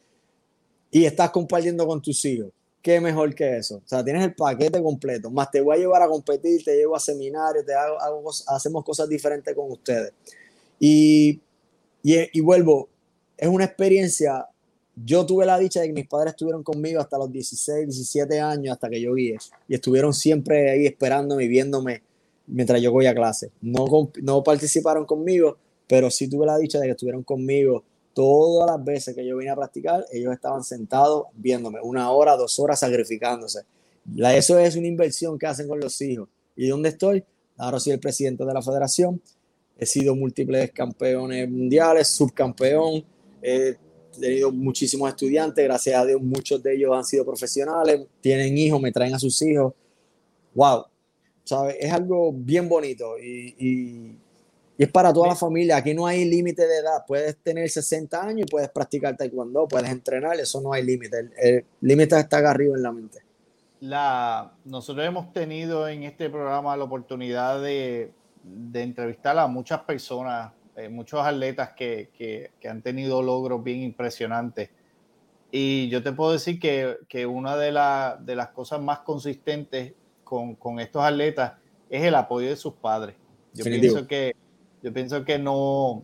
[0.89, 2.51] Y estás compartiendo con tus hijos.
[2.83, 3.77] ¿Qué mejor que eso?
[3.77, 5.31] O sea, tienes el paquete completo.
[5.31, 7.97] Más te voy a llevar a competir, te llevo a seminarios, te hago,
[8.47, 10.11] hacemos cosas diferentes con ustedes.
[10.81, 11.39] Y,
[12.03, 12.89] y, y vuelvo,
[13.37, 14.45] es una experiencia.
[14.97, 18.73] Yo tuve la dicha de que mis padres estuvieron conmigo hasta los 16, 17 años,
[18.73, 19.37] hasta que yo guíe,
[19.69, 22.03] y estuvieron siempre ahí esperándome y viéndome
[22.47, 23.51] mientras yo voy a clase.
[23.61, 23.85] No,
[24.21, 25.55] no participaron conmigo,
[25.87, 29.51] pero sí tuve la dicha de que estuvieron conmigo todas las veces que yo vine
[29.51, 33.61] a practicar, ellos estaban sentados viéndome, una hora, dos horas sacrificándose.
[34.17, 36.29] eso es una inversión que hacen con los hijos.
[36.55, 37.23] ¿Y dónde estoy?
[37.57, 39.21] Ahora soy el presidente de la federación,
[39.77, 43.03] he sido múltiples campeones mundiales, subcampeón,
[43.43, 43.75] He
[44.17, 48.91] tenido muchísimos estudiantes, gracias a Dios muchos de ellos han sido profesionales, tienen hijos, me
[48.91, 49.73] traen a sus hijos.
[50.53, 50.85] ¡Wow!
[51.43, 51.75] ¿Sabes?
[51.79, 54.15] Es algo bien bonito y, y,
[54.77, 55.77] es para toda la familia.
[55.77, 57.03] Aquí no hay límite de edad.
[57.07, 61.29] Puedes tener 60 años y puedes practicar taekwondo, puedes entrenar, eso no hay límite.
[61.37, 63.19] El límite está acá arriba en la mente.
[63.81, 68.11] La, nosotros hemos tenido en este programa la oportunidad de,
[68.43, 73.83] de entrevistar a muchas personas eh, muchos atletas que, que, que, han tenido logros bien
[73.83, 74.71] impresionantes.
[75.51, 79.93] Y yo te puedo decir que, que una de, la, de, las cosas más consistentes
[80.23, 81.53] con, con, estos atletas
[81.91, 83.15] es el apoyo de sus padres.
[83.53, 84.35] Yo pienso que,
[84.83, 86.03] yo pienso que no,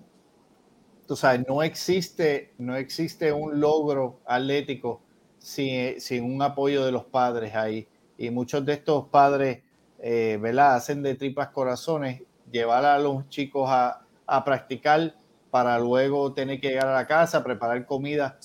[1.06, 5.02] tú sabes, no existe, no existe un logro atlético
[5.38, 7.88] sin, sin un apoyo de los padres ahí.
[8.18, 9.64] Y muchos de estos padres,
[10.00, 10.76] eh, ¿verdad?
[10.76, 15.16] Hacen de tripas corazones llevar a los chicos a, a practicar
[15.52, 18.40] para luego tener que llegar a la casa, preparar comida.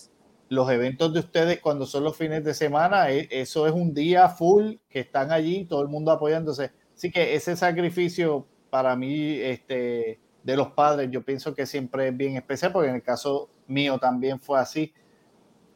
[0.48, 4.28] los eventos de ustedes cuando son los fines de semana, e, eso es un día
[4.28, 6.72] full que están allí, todo el mundo apoyándose.
[6.94, 12.16] Así que ese sacrificio para mí, este, de los padres, yo pienso que siempre es
[12.16, 14.92] bien especial, porque en el caso mío también fue así.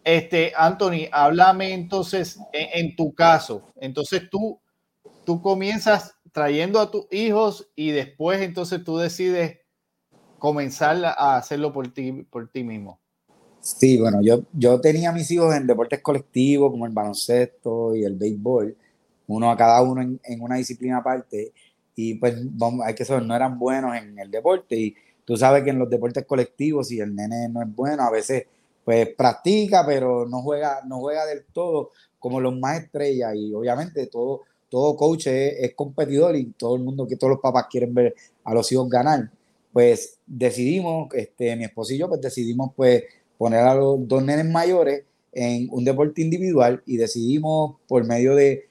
[0.05, 3.63] Este, Anthony, háblame entonces en, tu caso.
[3.77, 4.61] Entonces tú,
[5.25, 9.59] tú comienzas trayendo a tus hijos y después entonces tú decides
[10.39, 13.01] comenzar a hacerlo por ti, por ti mismo.
[13.61, 18.17] Sí, bueno, yo, yo tenía mis hijos en deportes colectivos como el baloncesto y el
[18.17, 18.77] béisbol,
[19.27, 21.53] uno a cada uno en, en una disciplina aparte,
[22.01, 22.37] y pues
[22.85, 25.91] hay que saber, no eran buenos en el deporte, y tú sabes que en los
[25.91, 28.45] deportes colectivos, si el nene no es bueno, a veces
[28.85, 34.07] pues practica, pero no juega, no juega del todo como los más estrellas, y obviamente
[34.07, 38.15] todo, todo coach es, competidor y todo el mundo, que todos los papás quieren ver
[38.45, 39.29] a los hijos ganar.
[39.73, 43.03] Pues decidimos, este, mi esposo y yo, pues decidimos pues
[43.37, 48.69] poner a los dos nenes mayores en un deporte individual y decidimos por medio de,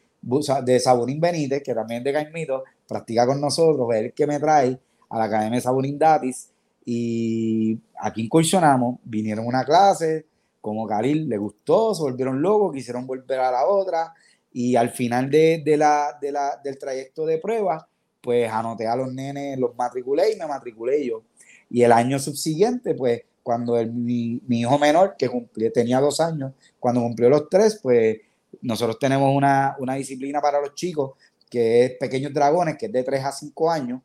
[0.64, 5.18] de Sabonín Benítez, que también de Caimito, practica con nosotros, ver qué me trae a
[5.18, 6.50] la Academia Sabonín Datis
[6.86, 10.26] y aquí incursionamos, vinieron a una clase,
[10.62, 14.14] como Karil le gustó, se volvieron locos, quisieron volver a la otra
[14.52, 17.88] y al final de, de la, de la, del trayecto de prueba,
[18.22, 21.24] pues anoté a los nenes, los matriculé y me matriculé yo.
[21.70, 27.02] Y el año subsiguiente, pues cuando mi, hijo menor, que cumplía, tenía dos años, cuando
[27.02, 28.18] cumplió los tres, pues
[28.62, 31.12] nosotros tenemos una, disciplina para los chicos
[31.50, 34.02] que es Pequeños Dragones, que es de tres a cinco años.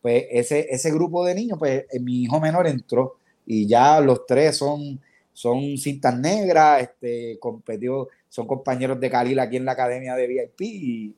[0.00, 4.26] Pues ese, ese grupo de niños, pues eh, mi hijo menor entró y ya los
[4.26, 5.00] tres son,
[5.32, 10.60] son cintas negras, este, competió, son compañeros de Khalil aquí en la academia de VIP
[10.62, 11.16] y,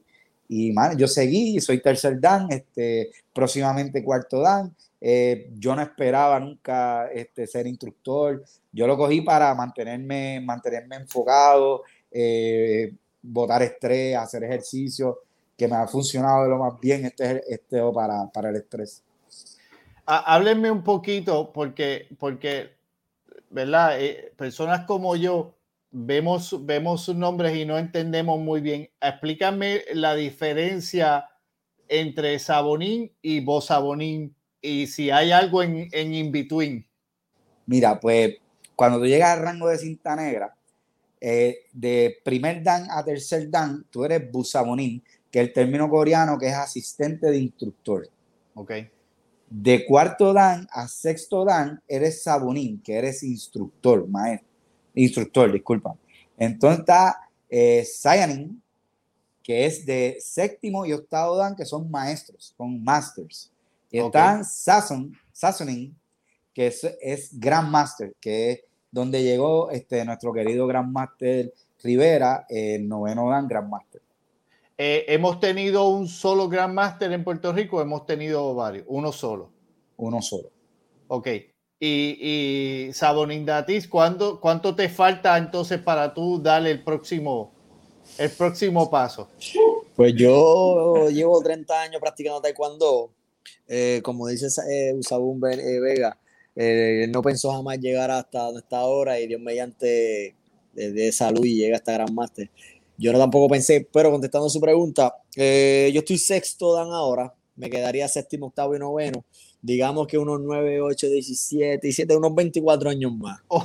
[0.48, 4.74] y man, yo seguí, soy tercer dan, este, próximamente cuarto dan.
[5.00, 8.42] Eh, yo no esperaba nunca este, ser instructor.
[8.72, 15.20] Yo lo cogí para mantenerme, mantenerme enfocado, eh, botar estrés, hacer ejercicio,
[15.56, 19.02] que me ha funcionado de lo más bien este, este para, para el estrés.
[20.06, 22.74] Háblenme un poquito, porque, porque
[23.50, 24.00] ¿verdad?
[24.00, 25.56] Eh, personas como yo
[25.90, 28.90] vemos, vemos sus nombres y no entendemos muy bien.
[29.00, 31.28] Explícame la diferencia
[31.88, 36.86] entre Sabonín y Bosabonín y si hay algo en, en in-between.
[37.66, 38.36] Mira, pues
[38.74, 40.54] cuando tú llegas al rango de cinta negra,
[41.20, 45.02] eh, de primer dan a tercer dan, tú eres Busabonín,
[45.34, 48.08] que el término coreano que es asistente de instructor.
[48.54, 48.70] Ok.
[49.50, 54.46] De cuarto dan a sexto dan, eres Sabonín, que eres instructor, maestro
[54.94, 55.96] instructor, disculpa.
[56.38, 57.18] Entonces está
[57.50, 57.84] eh,
[59.42, 63.50] que es de séptimo y octavo dan, que son maestros, son masters.
[63.90, 65.18] Y están Sasson,
[66.52, 72.46] que es, es Grand Master, que es donde llegó este, nuestro querido Grand Master Rivera,
[72.48, 74.03] el noveno dan Grand Master.
[74.76, 77.80] Eh, ¿Hemos tenido un solo Grand Master en Puerto Rico?
[77.80, 79.50] Hemos tenido varios, uno solo.
[79.96, 80.50] Uno solo.
[81.08, 81.28] Ok.
[81.78, 82.18] Y,
[82.88, 87.52] y Sabonindatis, ¿cuánto, ¿cuánto te falta entonces para tú darle el próximo,
[88.18, 89.28] el próximo paso?
[89.94, 93.10] Pues yo llevo 30 años practicando taekwondo.
[93.68, 96.18] Eh, como dice eh, Usabun eh, Vega,
[96.56, 100.34] eh, no pensó jamás llegar hasta esta hora y Dios mediante
[100.72, 102.50] de, de salud y llega hasta Gran Master.
[102.96, 108.08] Yo no tampoco pensé, pero contestando su pregunta, yo estoy sexto dan ahora, me quedaría
[108.08, 109.24] séptimo, octavo y noveno
[109.64, 113.40] digamos que unos 9, 8, 17, 17, unos 24 años más.
[113.48, 113.64] Oh,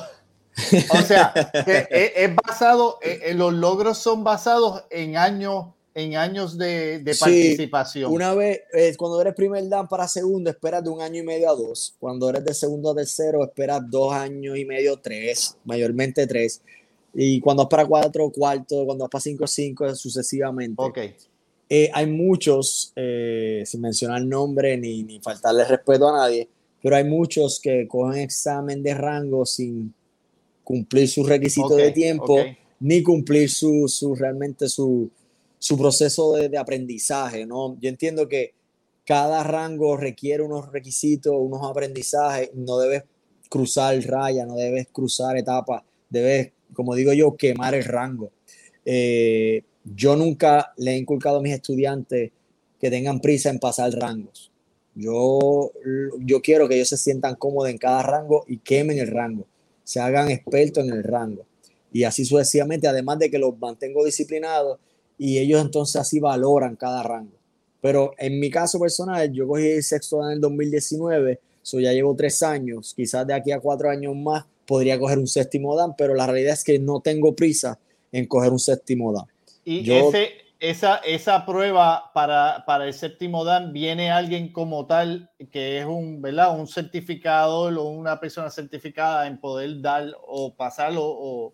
[0.93, 1.33] o sea,
[1.67, 8.13] es, basado, en los logros son basados en años en años de, de participación.
[8.13, 11.49] una vez, eh, cuando eres primer dan para segundo, esperas de un año y medio
[11.49, 11.95] a dos.
[11.99, 16.61] Cuando eres de segundo a tercero, esperas dos años y medio, tres, mayormente tres.
[17.13, 20.81] Y cuando vas para cuatro, cuarto, cuando vas para cinco, cinco, sucesivamente.
[20.81, 20.97] Ok.
[21.71, 26.49] Eh, hay muchos, eh, sin mencionar nombre ni, ni faltarle respeto a nadie,
[26.81, 29.93] pero hay muchos que cogen examen de rango sin
[30.63, 32.37] cumplir su requisito de tiempo,
[32.79, 35.11] ni cumplir su, su realmente su,
[35.59, 37.77] su proceso de, de, aprendizaje, ¿no?
[37.79, 38.53] Yo entiendo que
[39.05, 43.03] cada rango requiere unos requisitos, unos aprendizajes, no debes
[43.49, 48.31] cruzar raya, no debes cruzar etapas, debes, como digo yo, quemar el rango.
[48.85, 52.31] Eh, yo nunca le he inculcado a mis estudiantes
[52.79, 54.51] que tengan prisa en pasar rangos.
[54.95, 55.71] Yo,
[56.19, 59.45] yo quiero que ellos se sientan cómodos en cada rango y quemen el rango,
[59.83, 61.45] se hagan expertos en el rango.
[61.91, 64.79] Y así sucesivamente, además de que los mantengo disciplinados
[65.17, 67.37] y ellos entonces así valoran cada rango.
[67.81, 72.15] Pero en mi caso personal, yo cogí el sexto en el 2019 So ya llevo
[72.15, 76.13] tres años, quizás de aquí a cuatro años más podría coger un séptimo dan, pero
[76.13, 77.79] la realidad es que no tengo prisa
[78.11, 79.25] en coger un séptimo dan.
[79.65, 85.79] Y ese, esa, esa prueba para, para el séptimo dan, viene alguien como tal que
[85.79, 86.55] es un, ¿verdad?
[86.55, 91.51] un certificado o una persona certificada en poder dar o pasarlo o...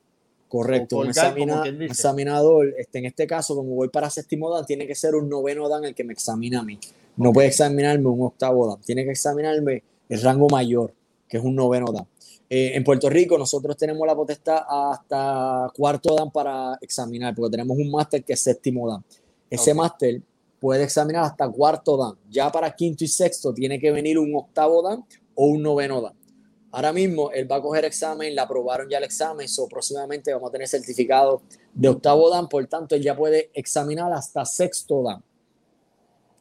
[0.50, 5.16] Correcto, un, examinador, este, en este caso, como voy para séptimo dan, tiene que ser
[5.16, 6.78] un noveno dan el que me examina a mí.
[7.16, 10.94] No puede examinarme un octavo dan, tiene que examinarme el rango mayor,
[11.30, 12.08] que es un noveno dan.
[12.50, 17.78] Eh, en Puerto Rico nosotros tenemos la potestad hasta cuarto dan para examinar, porque tenemos
[17.78, 19.04] un máster que es séptimo dan.
[19.50, 20.22] Ese máster
[20.60, 22.16] puede examinar hasta cuarto dan.
[22.30, 26.14] Ya para quinto y sexto tiene que venir un octavo dan o un noveno dan.
[26.72, 30.50] Ahora mismo él va a coger examen, le aprobaron ya el examen, so próximamente vamos
[30.50, 31.42] a tener certificado
[31.74, 35.24] de octavo dan, por tanto él ya puede examinar hasta sexto dan.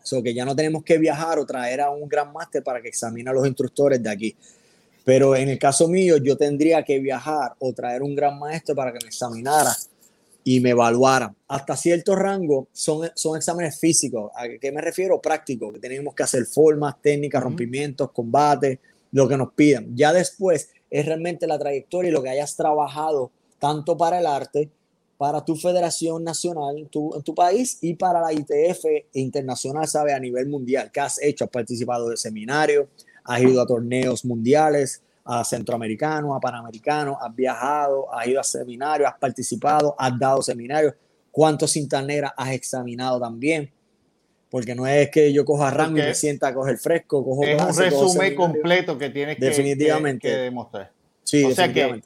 [0.02, 2.88] So que ya no tenemos que viajar o traer a un gran máster para que
[2.88, 4.36] examine a los instructores de aquí.
[5.04, 8.92] Pero en el caso mío, yo tendría que viajar o traer un gran maestro para
[8.92, 9.76] que me examinara
[10.42, 11.34] y me evaluara.
[11.48, 14.30] Hasta cierto rango son, son exámenes físicos.
[14.34, 15.20] ¿A qué me refiero?
[15.20, 18.78] Prácticos, que tenemos que hacer formas, técnicas, rompimientos, combates,
[19.12, 19.94] lo que nos pidan.
[19.94, 24.70] Ya después es realmente la trayectoria y lo que hayas trabajado tanto para el arte,
[25.16, 28.84] para tu federación nacional en tu país y para la ITF
[29.14, 30.90] internacional, sabe, a nivel mundial.
[30.92, 31.44] ¿Qué has hecho?
[31.44, 32.88] Has participado de seminarios,
[33.24, 39.08] has ido a torneos mundiales, a centroamericanos, a panamericanos, has viajado, has ido a seminarios,
[39.08, 40.94] has participado, has dado seminarios.
[41.30, 43.72] ¿Cuántos cintas negras has examinado también?
[44.50, 47.24] Porque no es que yo coja rango y me sienta a coger fresco.
[47.24, 50.28] Cojo es un resumen completo que tienes que, definitivamente.
[50.28, 50.92] demostrar.
[51.24, 52.02] Sí, o sea que,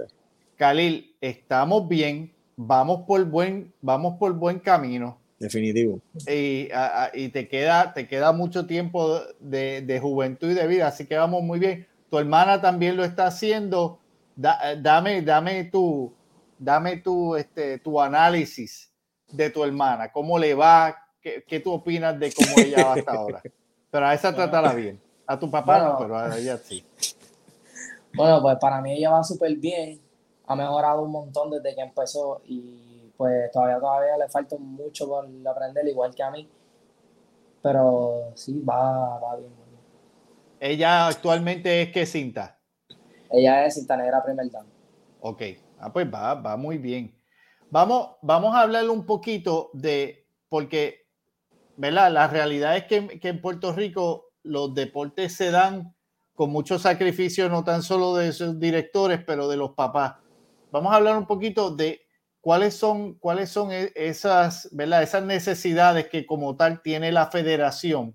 [0.56, 6.00] Khalil, estamos bien, vamos por buen, vamos por buen camino Definitivo.
[6.26, 6.68] Y,
[7.14, 11.16] y, te, queda, te queda mucho tiempo de, de, juventud y de vida, así que
[11.16, 11.86] vamos muy bien.
[12.10, 14.00] Tu hermana también lo está haciendo.
[14.36, 16.12] dame, dame tu,
[16.58, 18.90] dame tu, este, tu análisis
[19.30, 20.10] de tu hermana.
[20.10, 20.96] ¿Cómo le va?
[21.20, 23.42] ¿Qué, qué tú opinas de cómo ella va hasta ahora?
[23.90, 25.00] Pero a esa tratará bien.
[25.26, 26.84] A tu papá no, pero a ella sí.
[28.14, 30.00] Bueno, pues para mí ella va súper bien.
[30.46, 32.87] Ha mejorado un montón desde que empezó y
[33.18, 36.48] pues todavía, todavía le falta mucho por aprender, igual que a mí.
[37.60, 39.50] Pero sí, va, va bien,
[40.60, 42.60] ¿Ella actualmente es qué cinta?
[43.30, 44.66] Ella es cinta negra primer dan.
[45.20, 45.42] Ok,
[45.80, 47.12] ah, pues va, va muy bien.
[47.70, 51.08] Vamos, vamos a hablarle un poquito de, porque,
[51.76, 52.12] ¿verdad?
[52.12, 55.92] La realidad es que, que en Puerto Rico los deportes se dan
[56.36, 60.14] con mucho sacrificio, no tan solo de sus directores, pero de los papás.
[60.70, 62.07] Vamos a hablar un poquito de
[62.48, 65.02] ¿cuáles son, cuáles son e, esas, ¿verdad?
[65.02, 68.14] esas necesidades que como tal tiene la federación,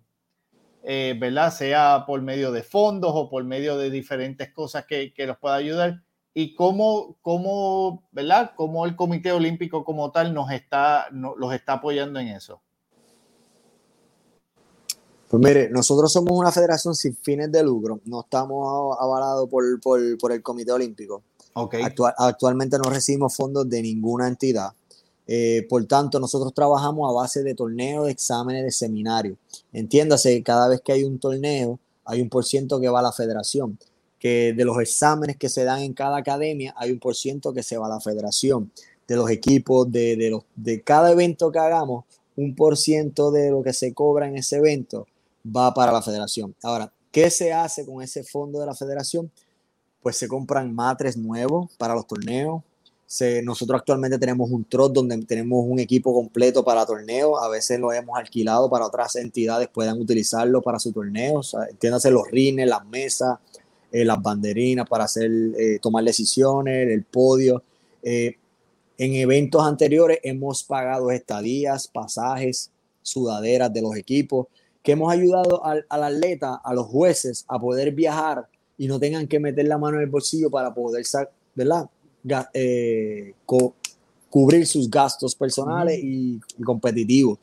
[0.81, 1.53] eh, ¿verdad?
[1.53, 5.53] sea por medio de fondos o por medio de diferentes cosas que, que los pueda
[5.53, 6.01] ayudar?
[6.33, 8.53] Y cómo, cómo, ¿verdad?
[8.55, 12.59] cómo el Comité Olímpico como tal nos está, los está apoyando en eso.
[15.27, 20.17] Pues mire, nosotros somos una federación sin fines de lucro, no estamos avalados por, por,
[20.17, 21.21] por el Comité Olímpico
[21.55, 24.71] actualmente no recibimos fondos de ninguna entidad.
[25.25, 29.37] Eh, por tanto, nosotros trabajamos a base de torneos, de exámenes, de seminarios.
[29.71, 33.11] Entiéndase, cada vez que hay un torneo, hay un por ciento que va a la
[33.11, 33.77] federación.
[34.19, 37.63] Que de los exámenes que se dan en cada academia, hay un por ciento que
[37.63, 38.71] se va a la federación.
[39.07, 43.51] De los equipos, de, de, los, de cada evento que hagamos, un por ciento de
[43.51, 45.07] lo que se cobra en ese evento
[45.45, 46.55] va para la federación.
[46.63, 49.31] Ahora, ¿qué se hace con ese fondo de la federación?
[50.03, 52.61] Pues se compran matres nuevos para los torneos.
[53.43, 57.41] nosotros actualmente tenemos un trot donde tenemos un equipo completo para torneos.
[57.41, 61.55] A veces lo hemos alquilado para otras entidades puedan utilizarlo para sus torneos.
[61.69, 63.39] Entiéndase los rines, las mesas,
[63.91, 67.63] eh, las banderinas para hacer, eh, tomar decisiones, el podio.
[68.03, 68.35] Eh,
[68.97, 74.47] en eventos anteriores hemos pagado estadías, pasajes, sudaderas de los equipos,
[74.81, 78.47] que hemos ayudado al atleta, a los jueces a poder viajar
[78.77, 81.05] y no tengan que meter la mano en el bolsillo para poder,
[81.55, 81.89] ¿verdad?
[82.53, 83.33] Eh,
[84.29, 87.39] cubrir sus gastos personales y, competitivos.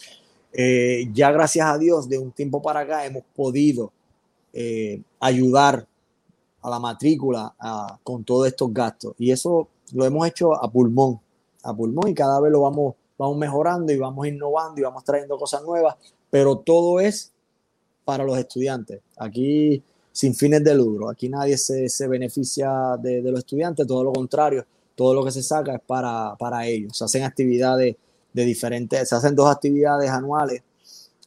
[0.52, 3.92] Eh, ya gracias a Dios, de un tiempo para acá hemos podido
[4.52, 5.86] eh, ayudar
[6.62, 7.54] a la matrícula
[8.02, 9.14] con todos estos gastos.
[9.18, 11.20] Y eso lo hemos hecho a pulmón,
[11.62, 15.38] a pulmón y cada vez lo vamos, vamos mejorando y vamos innovando y vamos trayendo
[15.38, 15.96] cosas nuevas,
[16.28, 17.32] pero todo es
[18.04, 19.00] para los estudiantes.
[19.16, 19.82] Aquí
[20.12, 21.08] sin fines de lucro.
[21.08, 25.42] Aquí nadie se, se beneficia de, los estudiantes, todo lo contrario, todo lo que se
[25.42, 26.96] saca es para, para ellos.
[26.96, 27.96] Se hacen actividades
[28.32, 30.62] de diferentes, se hacen dos actividades anuales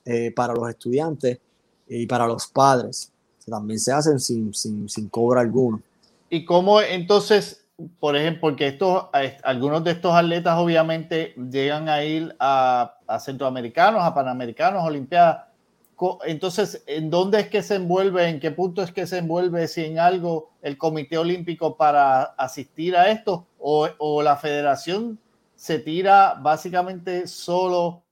[0.06, 1.40] eh, para los estudiantes
[1.88, 3.12] y para los padres.
[3.46, 5.82] también se hacen sin, sin, sin cobro alguno.
[6.30, 7.66] ¿Y cómo entonces,
[8.00, 9.06] por ejemplo, porque estos,
[9.44, 15.53] algunos de estos atletas obviamente llegan a ir a, a centroamericanos, a panamericanos, olimpiadas?
[16.26, 19.86] Entonces, ¿en dónde es que se envuelve, en qué punto es que se envuelve, si
[19.86, 25.20] en algo, el Comité Olímpico para asistir a esto o, o la federación
[25.56, 28.04] se tira básicamente solo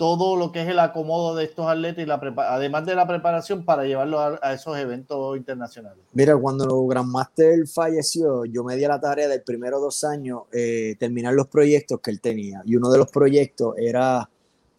[0.00, 2.14] todo lo que es el acomodo de estos atletas y la
[2.48, 5.98] además de la preparación para llevarlo a, esos eventos internacionales.
[6.14, 10.96] Mira, cuando Grandmaster falleció, yo me di a la tarea del primero dos años eh,
[10.98, 12.62] terminar los proyectos que él tenía.
[12.64, 14.30] Y uno de los proyectos era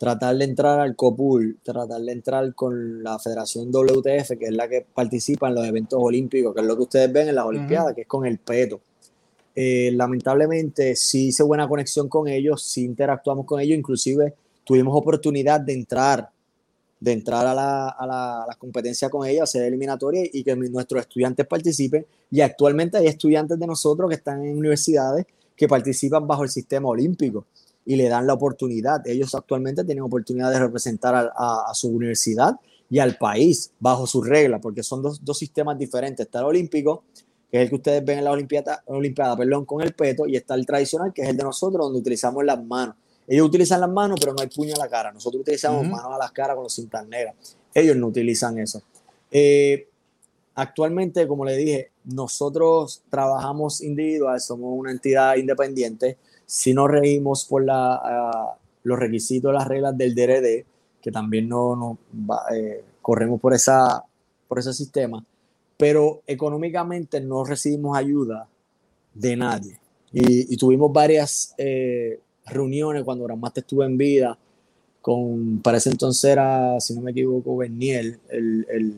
[0.02, 4.68] tratar de entrar al COPUL, tratar de entrar con la Federación WTF, que es la
[4.68, 7.94] que participa en los eventos olímpicos, que es lo que ustedes ven en las Olimpiadas,
[7.94, 8.82] que es con el peto.
[9.56, 14.34] Eh, lamentablemente sí hice buena conexión con ellos, sí interactuamos con ellos, inclusive
[14.64, 16.32] tuvimos oportunidad de entrar,
[17.00, 18.08] de entrar a la, a
[18.48, 22.08] la, competencia con ellos, hacer eliminatoria y que nuestros estudiantes participen.
[22.32, 26.90] Y actualmente hay estudiantes de nosotros que están en universidades que participan bajo el sistema
[26.90, 27.46] olímpico
[27.86, 29.06] y le dan la oportunidad.
[29.08, 32.60] Ellos actualmente tienen oportunidad de representar a, su universidad
[32.90, 36.26] y al país bajo sus reglas, porque son dos, dos, sistemas diferentes.
[36.26, 37.04] Está el olímpico,
[37.50, 40.36] que es el que ustedes ven en la Olimpiada, Olimpiada perdón, con el peto, y
[40.36, 42.96] está el tradicional, que es el de nosotros, donde utilizamos las manos.
[43.28, 45.12] Ellos utilizan las manos, pero no hay puño a la cara.
[45.12, 47.36] Nosotros utilizamos manos a las caras con los cintas negras.
[47.74, 48.82] Ellos no utilizan eso.
[49.32, 49.88] Eh,
[50.56, 56.18] actualmente, como le dije, nosotros trabajamos individual, somos una entidad independiente.
[56.52, 60.66] Si nos regimos por la, ah, los requisitos, las reglas del DRD,
[61.02, 61.98] que también no, no
[62.54, 64.04] eh, corremos por, esa,
[64.50, 65.24] por ese sistema,
[65.78, 68.50] pero económicamente no recibimos ayuda
[69.14, 69.80] de nadie.
[70.12, 74.38] Y, tuvimos varias eh, reuniones cuando Grandmaster estuvo en vida,
[75.02, 78.96] con, para ese entonces era, si no me equivoco, Berniel, el, el,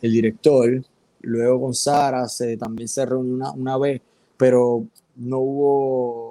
[0.00, 0.82] el director,
[1.20, 4.00] luego con Sara se, también se reunió una, una vez,
[4.38, 4.86] pero
[5.16, 6.25] no hubo,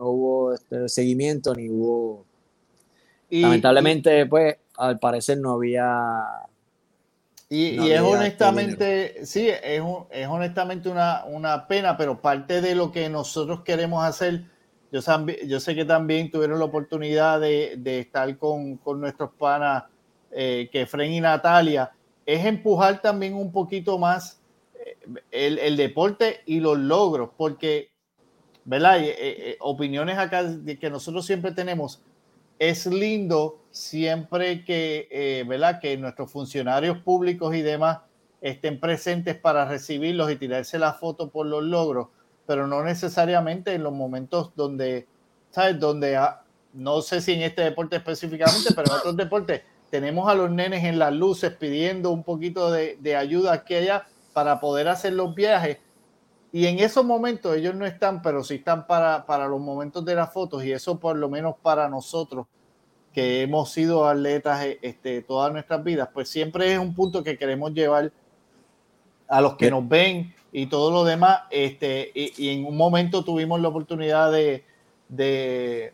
[0.00, 2.24] no hubo este seguimiento ni hubo...
[3.28, 6.24] Y, Lamentablemente, pues, al parecer no había...
[7.48, 12.92] Y, y es honestamente, sí, es, es honestamente una, una pena, pero parte de lo
[12.92, 14.44] que nosotros queremos hacer
[14.92, 15.00] yo,
[15.46, 19.84] yo sé que también tuvieron la oportunidad de, estar con, nuestros panas,
[20.32, 21.92] eh, que Fren y Natalia,
[22.26, 24.40] es empujar también un poquito más
[25.30, 27.89] eh, el, deporte y los logros, porque,
[28.64, 28.98] ¿verdad?
[29.00, 30.44] Eh, opiniones acá
[30.78, 32.02] que nosotros siempre tenemos.
[32.58, 35.80] Es lindo siempre que, ¿verdad?
[35.80, 38.00] Que nuestros funcionarios públicos y demás
[38.40, 42.08] estén presentes para recibirlos y tirarse la foto por los logros
[42.50, 45.06] pero no necesariamente en los momentos donde,
[45.52, 45.78] ¿sabes?
[45.78, 46.42] Donde, ah,
[46.72, 50.82] no sé si en este deporte específicamente, pero en otros deportes tenemos a los nenes
[50.82, 55.78] en las luces pidiendo un poquito de, ayuda aquí allá para poder hacer los viajes.
[56.52, 60.16] Y en esos momentos ellos no están, pero sí están para, para los momentos de
[60.16, 62.46] las fotos y eso por lo menos para nosotros
[63.12, 67.72] que hemos sido atletas este, todas nuestras vidas, pues siempre es un punto que queremos
[67.72, 68.12] llevar
[69.28, 71.42] a los que nos ven y todo lo demás.
[71.50, 74.64] Este, y, en un momento tuvimos la oportunidad de,
[75.08, 75.92] de,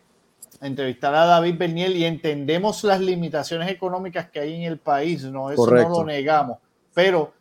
[0.61, 5.51] entrevistar a David Berniel y entendemos las limitaciones económicas que hay en el país, no,
[5.51, 6.57] eso no lo negamos,
[6.93, 7.33] pero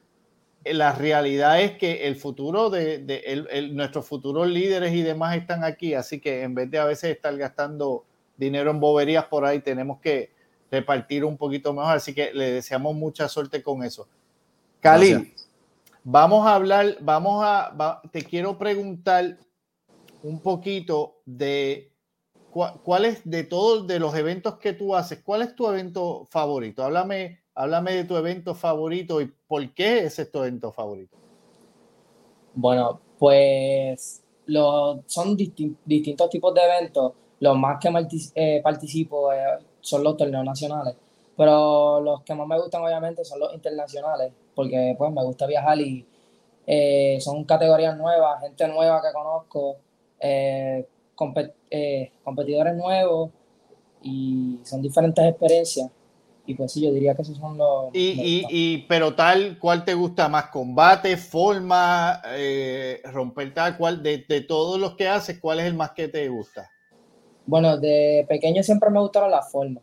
[0.72, 5.94] la realidad es que el futuro de, de nuestros futuros líderes y demás están aquí,
[5.94, 8.04] así que en vez de a veces estar gastando
[8.36, 10.30] dinero en boberías por ahí, tenemos que
[10.70, 14.08] repartir un poquito mejor, así que le deseamos mucha suerte con eso.
[14.80, 15.34] Cali,
[16.08, 19.38] Vamos a hablar, vamos a, te quiero preguntar
[20.22, 21.90] un poquito de
[22.52, 26.84] cuál es de todos de los eventos que tú haces, cuál es tu evento favorito.
[26.84, 31.16] Háblame, háblame de tu evento favorito y por qué es tu evento favorito.
[32.54, 34.22] Bueno, pues
[35.06, 37.12] son distintos tipos de eventos.
[37.40, 37.90] Los más que
[38.34, 40.94] eh, participo eh, son los torneos nacionales,
[41.36, 45.78] pero los que más me gustan obviamente son los internacionales porque pues me gusta viajar
[45.80, 46.06] y
[46.66, 49.76] eh, son categorías nuevas, gente nueva que conozco,
[52.24, 53.30] competidores nuevos
[54.02, 55.90] y son diferentes experiencias.
[56.46, 57.86] Y pues sí, yo diría que esos son los...
[57.92, 60.46] Y, y, pero tal, ¿cuál te gusta más?
[60.46, 62.22] ¿Combate, forma,
[63.04, 64.02] romper tal cual?
[64.02, 66.70] De, de todos los que haces, ¿cuál es el más que te gusta?
[67.46, 69.82] Bueno, de pequeño siempre me gustaron las formas.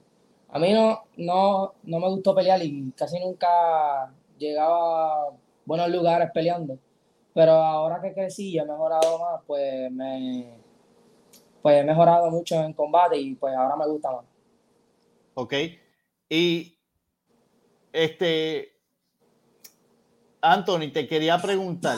[0.50, 5.30] A mí no, no, no me gustó pelear y casi nunca llegaba a
[5.66, 6.78] buenos lugares peleando.
[7.34, 10.62] Pero ahora que crecí y he mejorado más, pues me
[11.64, 14.26] pues he mejorado mucho en combate y pues ahora me gusta más.
[15.34, 15.54] Ok.
[16.30, 16.80] Y
[17.92, 18.74] este
[20.44, 21.98] Anthony, te quería preguntar,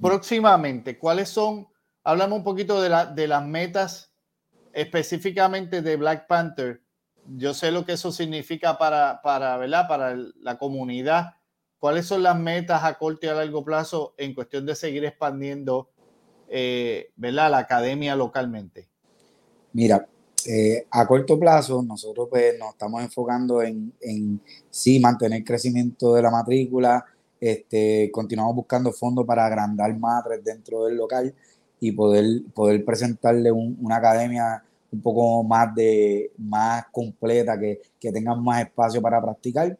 [0.00, 1.66] próximamente, ¿cuáles son,
[2.04, 4.14] hablamos un poquito de, la, de las metas
[4.72, 6.80] específicamente de Black Panther?
[7.26, 9.88] Yo sé lo que eso significa para, para, ¿verdad?
[9.88, 11.34] para la comunidad.
[11.80, 15.90] ¿Cuáles son las metas a corto y a largo plazo en cuestión de seguir expandiendo
[16.48, 17.50] eh, ¿verdad?
[17.50, 18.88] la academia localmente?
[19.72, 20.06] Mira,
[20.46, 24.40] eh, a corto plazo, nosotros pues, nos estamos enfocando en, en
[24.70, 27.04] sí mantener crecimiento de la matrícula,
[27.40, 31.34] este, continuamos buscando fondos para agrandar madres dentro del local
[31.80, 32.24] y poder,
[32.54, 34.62] poder presentarle una academia
[34.92, 39.76] un poco más, de, más completa, que, que tengan más espacio para practicar.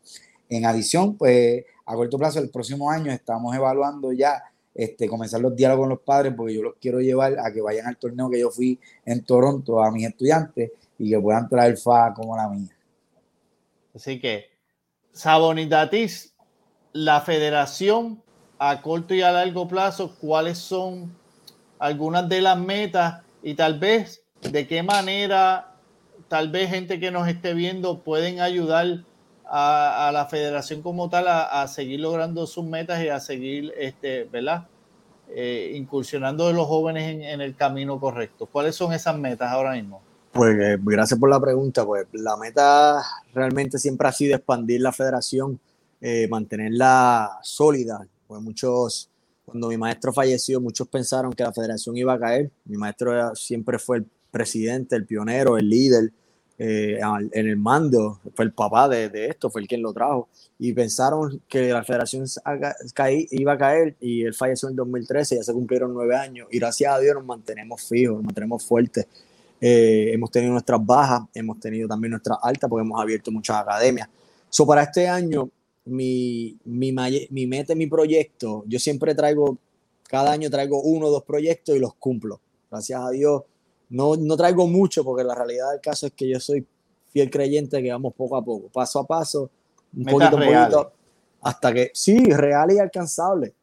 [0.48, 4.42] En adición, pues a corto plazo, el próximo año estamos evaluando ya
[4.74, 7.86] este, comenzar los diálogos con los padres, porque yo los quiero llevar a que vayan
[7.86, 12.12] al torneo que yo fui en Toronto a mis estudiantes y que puedan traer FA
[12.14, 12.74] como la mía.
[13.94, 14.50] Así que,
[15.12, 16.34] Sabonitatis,
[16.92, 18.22] la federación
[18.58, 21.12] a corto y a largo plazo, ¿cuáles son
[21.78, 25.74] algunas de las metas y tal vez de qué manera,
[26.28, 29.04] tal vez gente que nos esté viendo pueden ayudar
[29.54, 34.66] a, la federación como tal a, seguir logrando sus metas y a seguir, este, ¿verdad?
[35.28, 38.46] Eh, incursionando de los jóvenes en, el camino correcto.
[38.46, 40.00] ¿Cuáles son esas metas ahora mismo?
[40.32, 41.84] Pues eh, gracias por la pregunta.
[41.84, 43.02] Pues la meta
[43.34, 45.60] realmente siempre ha sido expandir la federación,
[46.00, 48.06] eh, mantenerla sólida.
[48.26, 49.10] Pues muchos,
[49.44, 52.50] cuando mi maestro falleció, muchos pensaron que la federación iba a caer.
[52.64, 56.10] Mi maestro siempre fue el presidente, el pionero, el líder
[56.58, 57.00] eh,
[57.32, 60.28] en el mando, fue el papá de, de, esto, fue el quien lo trajo,
[60.58, 62.24] y pensaron que la federación
[63.30, 66.94] iba a caer y él falleció en 2013, ya se cumplieron nueve años, y gracias
[66.94, 69.06] a Dios nos mantenemos fijos, nos mantenemos fuertes.
[69.60, 74.08] Eh, hemos tenido nuestras bajas, hemos tenido también nuestras altas, porque hemos abierto muchas academias.
[74.50, 75.48] So, para este año,
[75.84, 76.92] mi, mi,
[77.30, 79.56] mi meta, mi proyecto, yo siempre traigo,
[80.08, 82.40] cada año traigo uno o dos proyectos y los cumplo.
[82.70, 83.42] Gracias a Dios,
[83.92, 86.66] no, no traigo mucho porque la realidad del caso es que yo soy
[87.12, 89.50] fiel creyente que vamos poco a poco, paso a paso,
[89.94, 90.92] un poquito a poquito,
[91.42, 93.54] hasta que, sí, real y alcanzable.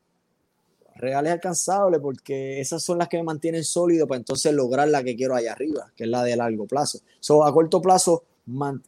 [0.95, 5.01] Real y alcanzable porque esas son las que me mantienen sólido para entonces lograr la
[5.03, 6.99] que quiero allá arriba, que es la de largo plazo.
[7.19, 8.23] So, a corto plazo,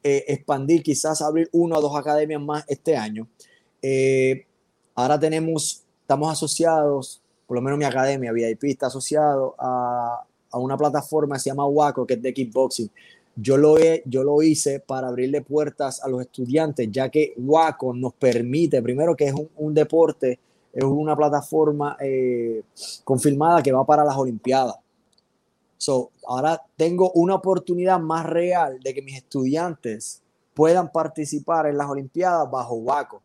[0.04, 3.28] eh, expandir, quizás abrir una o dos academias más este año.
[3.82, 4.46] Eh,
[4.94, 10.78] ahora tenemos, estamos asociados, por lo menos mi academia VIP está asociado a, a una
[10.78, 12.89] plataforma que se llama Waco, que es de kickboxing.
[13.36, 17.93] Yo lo, he, yo lo hice para abrirle puertas a los estudiantes, ya que Waco
[17.93, 20.39] nos permite, primero que es un, deporte,
[20.74, 22.64] es una plataforma eh,
[23.04, 24.76] confirmada que va para las Olimpiadas.
[25.78, 30.22] So, ahora tengo una oportunidad más real de que mis estudiantes
[30.54, 33.24] puedan participar en las Olimpiadas bajo Waco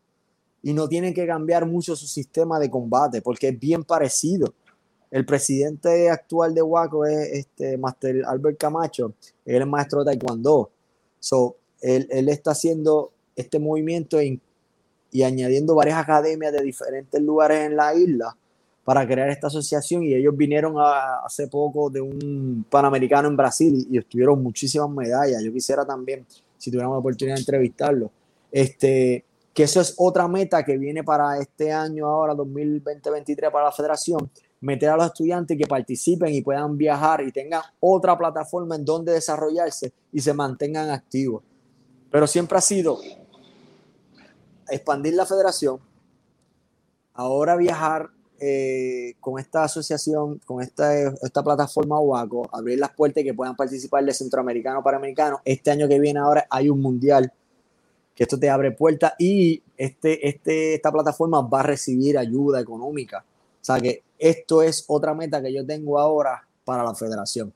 [0.63, 4.53] y no tienen que cambiar mucho su sistema de combate porque es bien parecido.
[5.09, 9.13] El presidente actual de Waco es este Master Albert Camacho,
[9.45, 10.69] él es maestro de Taekwondo.
[11.19, 14.41] So, él, él está haciendo este movimiento y,
[15.11, 18.35] y añadiendo varias academias de diferentes lugares en la isla
[18.83, 23.85] para crear esta asociación y ellos vinieron a, hace poco de un panamericano en Brasil
[23.89, 25.43] y, y obtuvieron muchísimas medallas.
[25.43, 26.25] Yo quisiera también,
[26.57, 28.11] si tuviéramos la oportunidad de entrevistarlo,
[28.51, 33.71] este, que eso es otra meta que viene para este año ahora, 2020-2023 para la
[33.71, 34.29] federación,
[34.61, 39.13] meter a los estudiantes que participen y puedan viajar y tengan otra plataforma en donde
[39.13, 41.43] desarrollarse y se mantengan activos.
[42.09, 42.99] Pero siempre ha sido
[44.69, 45.79] expandir la federación,
[47.13, 53.25] ahora viajar eh, con esta asociación, con esta, esta plataforma UACO, abrir las puertas y
[53.25, 55.41] que puedan participar de centroamericano para americano.
[55.43, 57.31] Este año que viene ahora hay un mundial
[58.15, 63.23] que esto te abre puertas y este, este, esta plataforma va a recibir ayuda económica
[63.67, 67.53] sea que esto es otra meta que yo tengo ahora para la federación.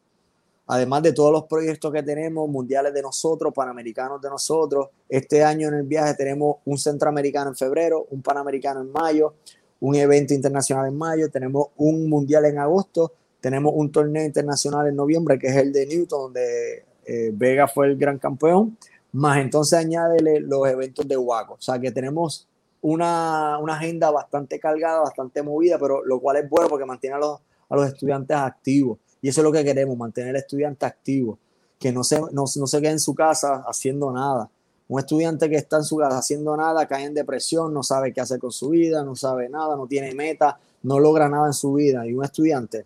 [0.68, 4.90] Además de todos los proyectos que tenemos, mundiales de nosotros, panamericanos de nosotros.
[5.10, 9.36] Este año en el viaje tenemos un centroamericano en febrero, un panamericano en mayo,
[9.80, 14.96] un evento internacional en mayo, tenemos un mundial en agosto, tenemos un torneo internacional en
[14.96, 18.78] noviembre, que es el de Newton, donde eh, Vega fue el gran campeón,
[19.14, 21.54] más entonces añádele los eventos de Waco.
[21.56, 22.48] O sea que tenemos
[22.82, 27.40] una, agenda bastante cargada, bastante movida, pero lo cual es bueno porque mantiene a los,
[27.70, 29.00] a los estudiantes activos.
[29.22, 31.38] Y eso es lo que queremos, mantener al estudiante activo,
[31.80, 34.50] que no se, no, se quede en su casa haciendo nada.
[34.88, 38.22] Un estudiante que está en su casa haciendo nada cae en depresión, no sabe qué
[38.22, 41.74] hacer con su vida, no sabe nada, no tiene meta, no logra nada en su
[41.74, 42.06] vida.
[42.06, 42.86] Y un estudiante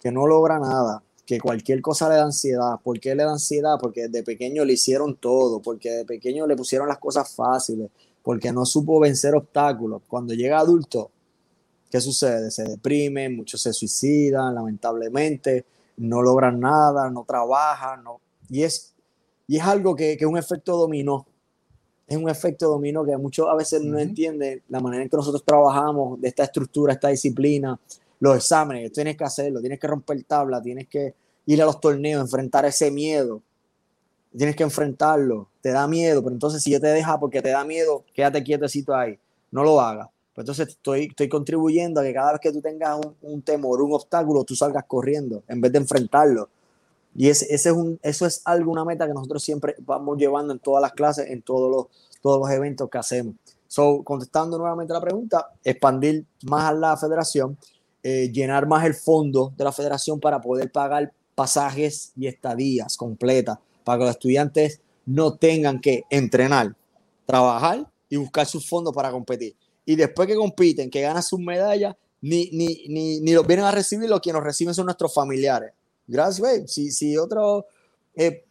[0.00, 2.78] que no logra nada, que cualquier cosa le da ansiedad.
[2.82, 3.76] ¿Por qué le da ansiedad?
[3.78, 7.90] Porque desde pequeño le hicieron todo, porque de pequeño le pusieron las cosas fáciles,
[8.26, 10.02] porque no supo vencer obstáculos.
[10.08, 11.12] Cuando llega adulto,
[11.88, 12.50] ¿qué sucede?
[12.50, 15.64] Se deprime, muchos se suicidan, lamentablemente,
[15.98, 18.96] no logran nada, no trabajan, no, y, es,
[19.46, 21.24] y es algo que, que es un efecto dominó.
[22.04, 25.44] Es un efecto dominó que muchos a veces no entienden la manera en que nosotros
[25.44, 27.78] trabajamos, de esta estructura, esta disciplina,
[28.18, 31.14] los exámenes, tienes que hacerlo, tienes que romper tabla, tienes que
[31.46, 33.40] ir a los torneos, enfrentar ese miedo,
[34.36, 37.64] tienes que enfrentarlo, te da miedo, pero entonces si yo te deja porque te da
[37.64, 39.18] miedo, quédate quietecito ahí,
[39.50, 40.08] no lo hagas.
[40.34, 43.94] Pues entonces estoy, estoy contribuyendo a que cada vez que tú tengas un, temor, un
[43.94, 46.50] obstáculo, tú salgas corriendo en vez de enfrentarlo.
[47.14, 50.52] Y ese, ese es un, eso es algo, una meta que nosotros siempre vamos llevando
[50.52, 51.86] en todas las clases, en todos los,
[52.20, 53.34] todos los eventos que hacemos.
[53.66, 57.56] So, contestando nuevamente la pregunta, expandir más a la federación,
[58.02, 63.58] eh, llenar más el fondo de la federación para poder pagar pasajes y estadías completas,
[63.86, 66.74] para que los estudiantes no tengan que entrenar,
[67.24, 69.54] trabajar y buscar sus fondos para competir
[69.86, 73.70] y después que compiten, que ganan sus medallas, ni, ni, ni, ni los vienen a
[73.70, 75.72] recibir, los que nos reciben son nuestros familiares.
[76.08, 76.66] Gracias, güey.
[76.66, 77.66] Si, si otro,
[78.16, 78.44] eh,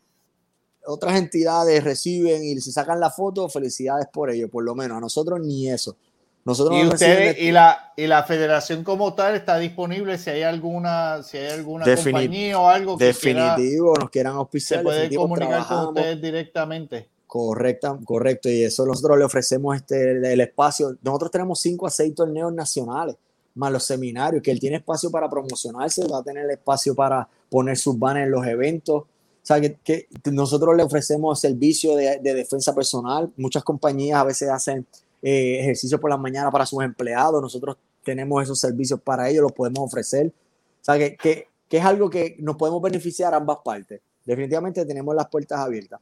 [0.85, 4.97] otras entidades reciben y se sacan la foto, felicidades por ello, por lo menos.
[4.97, 5.97] A nosotros ni eso.
[6.45, 11.23] Nosotros y ustedes y la y la federación como tal está disponible si hay alguna
[11.23, 15.87] si hay alguna compañía o algo que definitivo nos quieran auspiciar se puede comunicar con
[15.87, 18.47] ustedes directamente Correcta, correcto.
[18.47, 20.95] Y eso nosotros le ofrecemos este, el espacio.
[21.01, 23.17] Nosotros tenemos cinco a seis torneos nacionales,
[23.55, 27.77] más los seminarios, que él tiene espacio para promocionarse, va a tener espacio para poner
[27.77, 29.03] sus banners en los eventos.
[29.03, 29.07] O
[29.41, 33.29] sea, que, nosotros le ofrecemos servicio de, defensa personal.
[33.35, 34.87] Muchas compañías a veces hacen
[35.27, 37.41] eh, ejercicio por la mañana para sus empleados.
[37.41, 40.27] Nosotros tenemos esos servicios para ellos, los podemos ofrecer.
[40.27, 44.01] O sea, que, que es algo que nos podemos beneficiar ambas partes.
[44.23, 45.99] Definitivamente tenemos las puertas abiertas.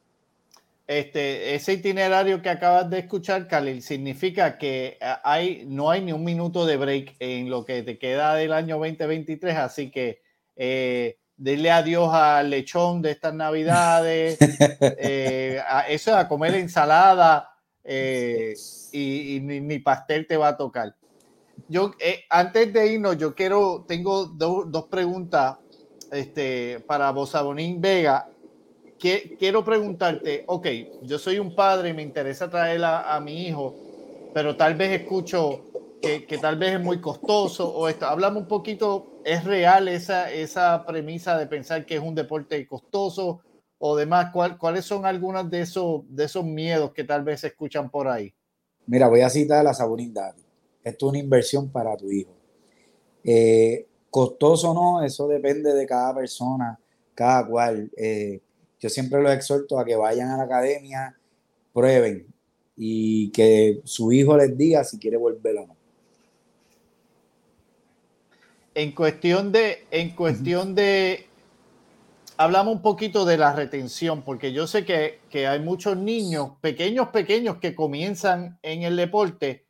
[0.86, 6.12] Este, ese itinerario que acabas de escuchar, Khalil, significa que eh, hay, no hay ni
[6.12, 10.20] un minuto de break en lo que te queda del año 2023, así que
[10.56, 14.36] eh, dile adiós al lechón de estas navidades,
[14.98, 17.53] eh, a eso a comer ensalada
[17.84, 18.54] eh,
[18.92, 20.94] y, ni, pastel te va a tocar.
[21.68, 21.92] Yo,
[22.30, 25.56] antes de irnos, yo quiero, tengo dos preguntas
[26.10, 28.28] este, para Bosabonín Vega
[29.38, 30.66] quiero preguntarte, ok,
[31.02, 33.74] yo soy un padre y me interesa traer a, mi hijo,
[34.32, 35.64] pero tal vez escucho
[36.00, 38.06] que, que, tal vez es muy costoso o esto.
[38.06, 43.40] Hablamos un poquito, ¿es real esa, esa premisa de pensar que es un deporte costoso
[43.86, 44.30] o demás?
[44.32, 48.08] ¿Cuál, ¿Cuáles son algunos de esos, de esos miedos que tal vez se escuchan por
[48.08, 48.32] ahí?
[48.86, 50.14] Mira, voy a citar a la Saborín
[50.82, 52.32] Esto es una inversión para tu hijo.
[53.22, 56.80] Eh, costoso o no, eso depende de cada persona,
[57.14, 57.90] cada cual.
[57.94, 58.40] Eh,
[58.80, 61.14] yo siempre los exhorto a que vayan a la academia,
[61.74, 62.26] prueben
[62.78, 65.76] y que su hijo les diga si quiere volver o no.
[68.74, 71.26] En cuestión de, en cuestión de,
[72.36, 77.08] hablamos un poquito de la retención, porque yo sé que, que hay muchos niños, pequeños,
[77.08, 79.66] pequeños, que comienzan en el deporte,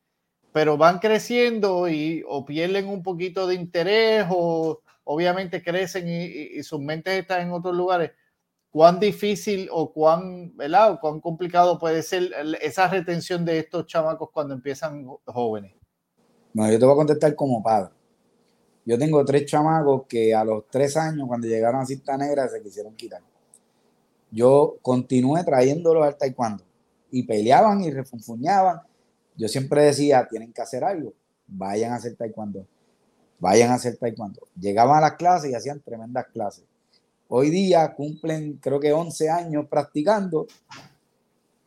[0.52, 6.62] pero van creciendo y o pierden un poquito de interés o obviamente crecen y, y
[6.62, 8.12] sus mentes están en otros lugares
[8.74, 10.98] cuán difícil o cuán, ¿verdad?
[11.00, 15.76] cuán complicado puede ser esa retención de estos chamacos cuando empiezan jóvenes.
[16.52, 17.92] No, yo te voy a contestar como padre.
[18.84, 22.62] Yo tengo tres chamacos que a los tres años, cuando llegaron a cinta negra, se
[22.62, 23.22] quisieron quitar.
[24.30, 26.64] Yo continué trayéndolos al taekwondo
[27.10, 28.80] y peleaban y refunfuñaban.
[29.36, 31.12] Yo siempre decía, tienen que hacer algo,
[31.46, 32.66] vayan a hacer taekwondo,
[33.38, 34.46] vayan a hacer taekwondo.
[34.58, 36.64] Llegaban a las clases y hacían tremendas clases
[37.28, 40.46] Hoy día cumplen, creo que 11 años practicando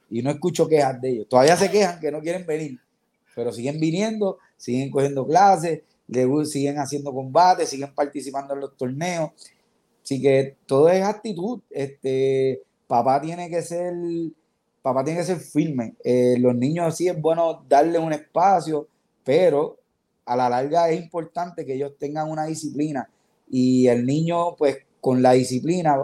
[0.09, 1.27] y no escucho quejas de ellos.
[1.27, 2.79] Todavía se quejan que no quieren venir,
[3.35, 5.81] pero siguen viniendo, siguen cogiendo clases,
[6.45, 9.31] siguen haciendo combates, siguen participando en los torneos.
[10.03, 11.61] Así que todo es actitud.
[11.69, 13.93] Este, papá tiene que ser,
[14.81, 15.95] papá tiene que ser firme.
[16.03, 18.87] Eh, los niños sí es bueno darle un espacio,
[19.23, 19.77] pero
[20.25, 23.09] a la larga es importante que ellos tengan una disciplina
[23.49, 25.97] y el niño pues con la disciplina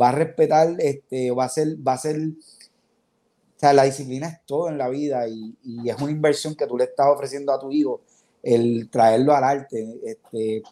[0.00, 4.40] va a respetar, este, va a ser, va a ser, o sea, la disciplina es
[4.46, 5.56] todo en la vida y,
[5.88, 8.02] es una inversión que tú le estás ofreciendo a tu hijo,
[8.42, 10.62] el traerlo al arte, este,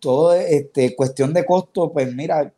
[0.00, 2.52] todo, este, cuestión de costo, pues mira,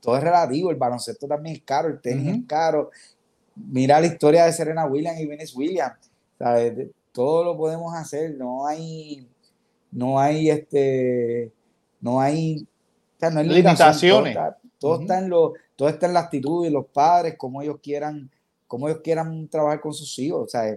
[0.00, 2.90] todo es relativo, el baloncesto también es caro, el tenis es caro,
[3.54, 6.10] mira la historia de Serena Williams y Venus Williams,
[7.12, 9.28] todo lo podemos hacer, no hay,
[9.90, 11.52] no hay, este,
[12.00, 12.66] no hay
[13.30, 14.36] no hay limitaciones.
[14.78, 18.30] Todo, está, en lo, todo está en la actitud de los padres, como ellos quieran
[18.66, 20.42] como ellos quieran trabajar con sus hijos.
[20.44, 20.76] O sea,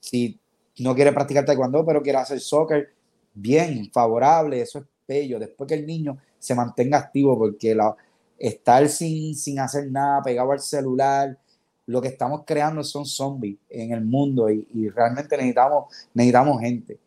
[0.00, 0.38] si
[0.78, 2.92] no quiere practicar taekwondo, pero quiere hacer soccer,
[3.32, 5.38] bien, favorable, eso es bello.
[5.38, 7.94] Después que el niño se mantenga activo, porque la,
[8.38, 11.38] estar sin, sin hacer nada, pegado al celular,
[11.86, 16.98] lo que estamos creando son zombies en el mundo y, y realmente necesitamos, necesitamos gente.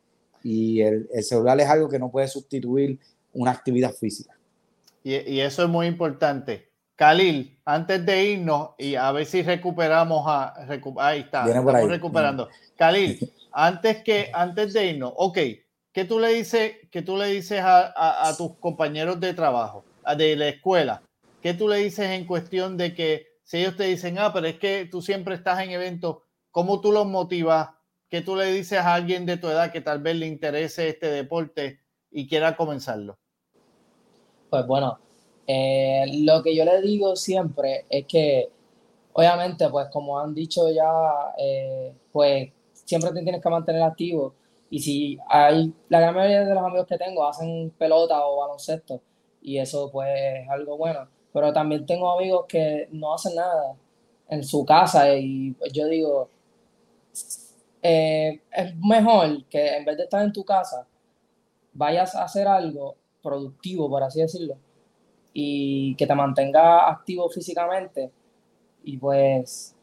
[0.42, 2.98] Y el, el, celular es algo que no puede sustituir
[3.34, 4.34] una actividad física.
[5.04, 6.70] Y, y eso es muy importante.
[6.96, 10.66] Khalil, antes de irnos y a ver si recuperamos a...
[10.66, 11.88] Recu ahí está, estamos ahí.
[11.88, 12.50] recuperando.
[12.78, 13.32] Khalil,
[13.68, 15.38] antes, que, antes de irnos, ok,
[15.92, 19.84] ¿qué tú le dices, qué tú le dices a, tus compañeros de trabajo,
[20.18, 21.04] de la escuela?
[21.42, 24.60] ¿Qué tú le dices en cuestión de que si ellos te dicen, ah, pero es
[24.60, 26.20] que tú siempre estás en eventos,
[26.52, 27.70] ¿cómo tú los motivas?
[28.10, 31.08] ¿Qué tú le dices a alguien de tu edad que tal vez le interese este
[31.08, 31.80] deporte
[32.12, 33.18] y quiera comenzarlo?
[34.50, 35.00] Pues bueno,
[35.48, 38.50] eh, lo que yo le digo siempre es que,
[39.14, 42.52] obviamente, pues como han dicho ya, eh, pues
[42.90, 44.34] siempre te tienes que mantener activo.
[44.70, 49.02] Y si hay, la gran mayoría de los amigos que tengo hacen pelota o baloncesto,
[49.42, 50.10] y eso pues
[50.44, 53.76] es algo bueno pero también tengo amigos que no hacen nada
[54.28, 56.30] en su casa y yo digo,
[57.82, 60.86] eh, es mejor que en vez de estar en tu casa,
[61.74, 64.58] vayas a hacer algo productivo, por así decirlo,
[65.34, 68.12] y que te mantenga activo físicamente
[68.84, 69.76] y pues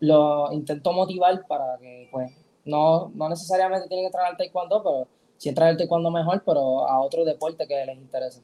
[0.00, 2.32] lo intento motivar para que pues
[2.64, 6.88] no, no necesariamente tienen que entrar al taekwondo, pero si entrar al taekwondo mejor, pero
[6.88, 8.40] a otro deporte que les interese.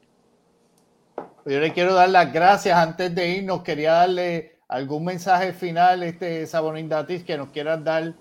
[1.45, 3.63] Yo le quiero dar las gracias antes de irnos.
[3.63, 8.13] Quería darle algún mensaje final, este Sabonín Datis, que nos quieras dar.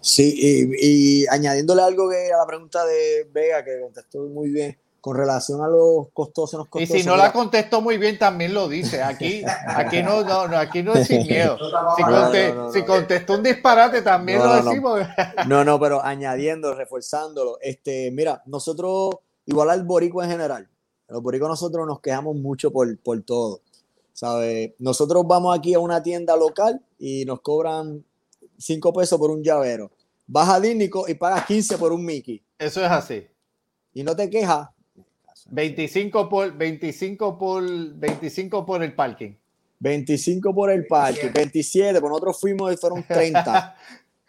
[0.00, 4.78] Sí, y, y, añadiéndole algo que a la pregunta de Vega, que contestó muy bien,
[5.00, 6.96] con relación a los costosos, los costosos.
[6.96, 9.02] Y si no la contestó muy bien, también lo dice.
[9.02, 11.56] Aquí, aquí no, no, aquí no es sin miedo.
[11.96, 15.00] Si, conte, no, no, si contestó un disparate, también lo decimos.
[15.46, 15.64] No.
[15.64, 17.58] no, pero añadiendo, reforzándolo.
[17.60, 20.68] Este, mira, nosotros, igual al boricua en general,
[21.08, 23.60] los boricos nosotros nos quejamos mucho por, por todo.
[24.18, 24.74] ¿sabe?
[24.80, 28.04] Nosotros vamos aquí a una tienda local y nos cobran
[28.58, 29.92] 5 pesos por un llavero.
[30.26, 32.42] Vas a Disney y pagas 15 por un Mickey.
[32.58, 33.28] Eso es así.
[33.94, 34.70] Y no te quejas.
[35.48, 39.34] 25 por, 25 por, 25 por el parking.
[39.80, 43.76] 25 por el parking, 27, pues nosotros fuimos y fueron 30.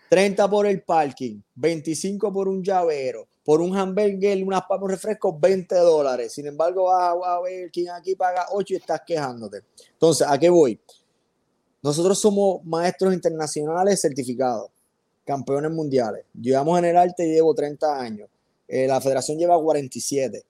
[0.10, 5.76] 30 por el parking, 25 por un llavero, por un hamburger, unas papas refrescos, 20
[5.76, 6.34] dólares.
[6.34, 9.62] Sin embargo, vas a ver quién aquí paga 8 y estás quejándote.
[9.94, 10.80] Entonces, ¿a qué voy?
[11.82, 14.70] Nosotros somos maestros internacionales certificados,
[15.26, 16.26] campeones mundiales.
[16.40, 18.30] Llevamos en el arte y llevo 30 años.
[18.68, 20.44] Eh, la federación lleva 47.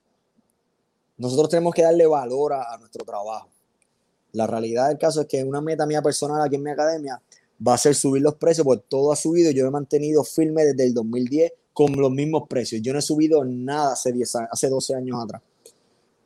[1.20, 3.50] Nosotros tenemos que darle valor a, nuestro trabajo.
[4.32, 7.20] La realidad del caso es que una meta mía personal aquí en mi academia
[7.66, 9.50] va a ser subir los precios, porque todo ha subido.
[9.50, 12.80] Yo he mantenido firme desde el 2010 con los mismos precios.
[12.80, 15.42] Yo no he subido nada hace, 10 hace 12 años atrás.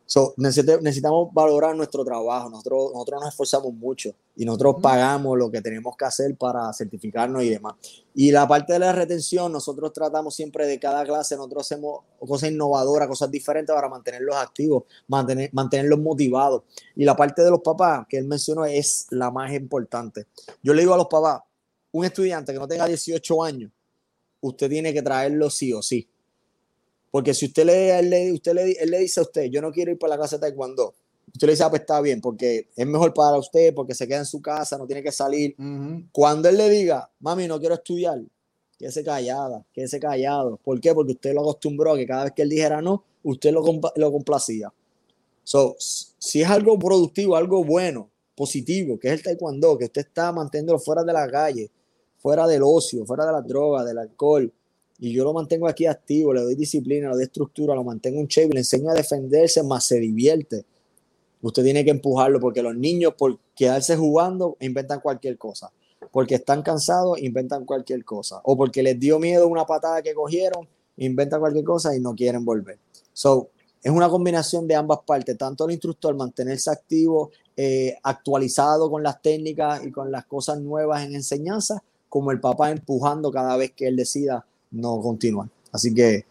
[0.07, 2.51] So, necesitamos valorar nuestro trabajo.
[2.51, 7.43] Nosotros, nosotros nos esforzamos mucho y nosotros pagamos lo que tenemos que hacer para certificarnos
[7.43, 7.75] y demás.
[8.15, 12.51] Y la parte de la retención, nosotros tratamos siempre de cada clase, nosotros hacemos cosas
[12.51, 16.65] innovadoras, cosas diferentes para mantenerlos activos, mantener, mantenerlos motivados.
[16.95, 20.27] Y la parte de los papás que él mencionó es la más importante.
[20.63, 21.41] Yo le digo a los papás,
[21.93, 23.73] un estudiante que no tenga 18 años,
[24.41, 26.07] usted tiene que traerlo sí o sí.
[27.15, 29.93] Porque si usted le, le, usted le, él le dice a usted, yo no quiero
[29.93, 30.95] ir para la casa de taekwondo,
[31.33, 34.19] usted le dice, ah, pues está bien, porque es mejor para usted, porque se queda
[34.19, 35.55] en su casa, no tiene que salir.
[35.57, 36.09] Uh -huh.
[36.11, 38.21] Cuando él le diga, mami, no quiero estudiar,
[38.77, 40.57] quédese callada, quédese callado.
[40.57, 40.93] ¿Por qué?
[40.93, 43.63] Porque usted lo acostumbró a que cada vez que él dijera no, usted lo,
[43.95, 44.73] lo complacía.
[45.45, 50.33] So, si es algo productivo, algo bueno, positivo, que es el taekwondo, que usted está
[50.33, 51.71] manteniéndolo fuera de la calle,
[52.19, 54.53] fuera del ocio, fuera de la droga, del alcohol,
[55.05, 58.27] y yo lo mantengo aquí activo, le doy disciplina, le doy estructura, lo mantengo en
[58.27, 60.65] shape, le enseño a defenderse, más se divierte.
[61.43, 65.71] Usted tiene que empujarlo porque los niños por quedarse jugando inventan cualquier cosa.
[66.11, 68.41] Porque están cansados, inventan cualquier cosa.
[68.45, 72.43] O porque les dio miedo una patada que cogieron, inventan cualquier cosa y no quieren
[72.43, 72.79] volver.
[73.13, 73.51] So,
[73.83, 79.21] es una combinación de ambas partes, tanto el instructor mantenerse activo, eh, actualizado con las
[79.21, 83.87] técnicas y con las cosas nuevas en enseñanza, como el papá empujando cada vez que
[83.87, 85.49] él decida no continuar.
[85.73, 86.25] Así que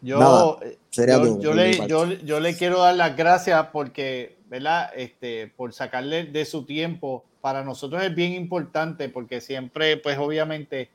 [0.00, 0.56] yo, nada,
[0.90, 4.90] sería yo, todo, yo, le, yo, yo, le, quiero dar las gracias porque, ¿verdad?
[4.96, 7.24] Este, por sacarle de su tiempo.
[7.40, 10.90] Para nosotros es bien importante porque siempre, pues obviamente,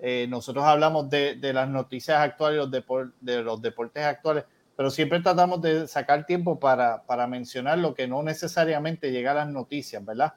[0.00, 4.44] eh, nosotros hablamos de, de, las noticias actuales, los depor de los deportes actuales,
[4.76, 9.34] pero siempre tratamos de sacar tiempo para, para mencionar lo que no necesariamente llega a
[9.34, 10.34] las noticias, ¿verdad?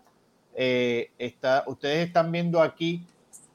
[0.62, 3.06] eh, está, ustedes están viendo aquí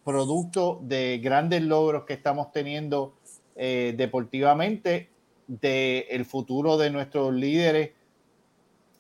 [0.05, 3.17] producto de grandes logros que estamos teniendo
[3.57, 5.11] eh, deportivamente,
[5.47, 7.91] del el futuro de nuestros líderes,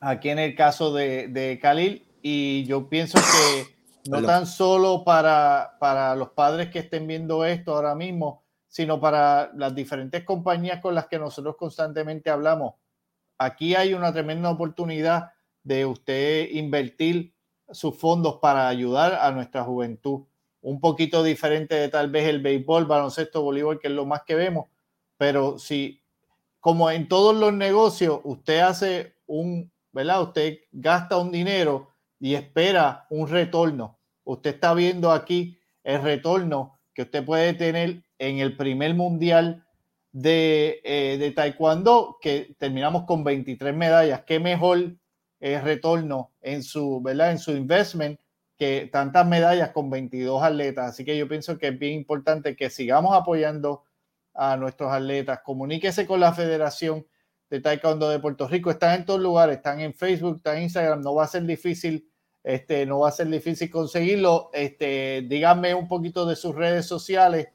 [0.00, 3.74] aquí en el caso de, de Khalil, y yo pienso que
[4.10, 9.50] no tan solo para, para los padres que estén viendo esto ahora mismo, sino para
[9.54, 12.74] las diferentes compañías con las que nosotros constantemente hablamos.
[13.38, 15.32] Aquí hay una tremenda oportunidad
[15.62, 17.32] de usted invertir
[17.70, 20.24] sus fondos para ayudar a nuestra juventud.
[20.64, 24.34] Un poquito diferente de tal vez el béisbol, baloncesto, voleibol, que es lo más que
[24.34, 24.70] vemos,
[25.18, 26.02] pero si,
[26.58, 30.22] como en todos los negocios, usted hace un, ¿verdad?
[30.22, 33.98] Usted gasta un dinero y espera un retorno.
[34.24, 39.66] Usted está viendo aquí el retorno que usted puede tener en el primer mundial
[40.12, 44.22] de, eh, de taekwondo, que terminamos con 23 medallas.
[44.22, 44.96] Qué mejor
[45.40, 47.32] eh, retorno en su, ¿verdad?
[47.32, 48.18] En su investment
[48.56, 50.90] que tantas medallas con 22 atletas.
[50.90, 53.84] Así que yo pienso que es bien importante que sigamos apoyando
[54.34, 55.40] a nuestros atletas.
[55.44, 57.06] Comuníquese con la Federación
[57.50, 58.70] de Taekwondo de Puerto Rico.
[58.70, 61.02] Están en todos lugares, están en Facebook, están en Instagram.
[61.02, 62.08] No va a ser difícil,
[62.42, 64.50] este, no va a ser difícil conseguirlo.
[64.52, 67.48] Este, díganme un poquito de sus redes sociales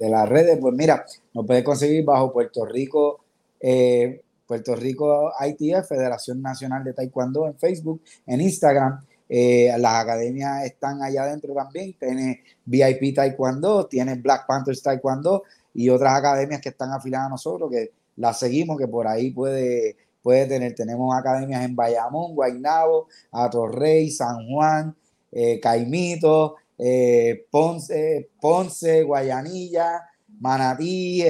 [0.00, 3.22] de las redes, pues mira, nos puede conseguir bajo Puerto Rico,
[3.60, 9.00] eh, Puerto Rico ITF, Federación Nacional de Taekwondo en Facebook, en Instagram.
[9.28, 11.94] Eh, las academias están allá adentro también.
[11.96, 17.70] Tiene VIP Taekwondo, tiene Black Panthers Taekwondo y otras academias que están afiliadas a nosotros,
[17.70, 20.74] que las seguimos, que por ahí puede, puede tener.
[20.74, 24.96] Tenemos academias en Bayamón, Guaynabo, Atorrey, San Juan,
[25.30, 30.08] eh, Caimito, eh, Ponce, Ponce, Guayanilla,
[30.40, 31.22] Manatí,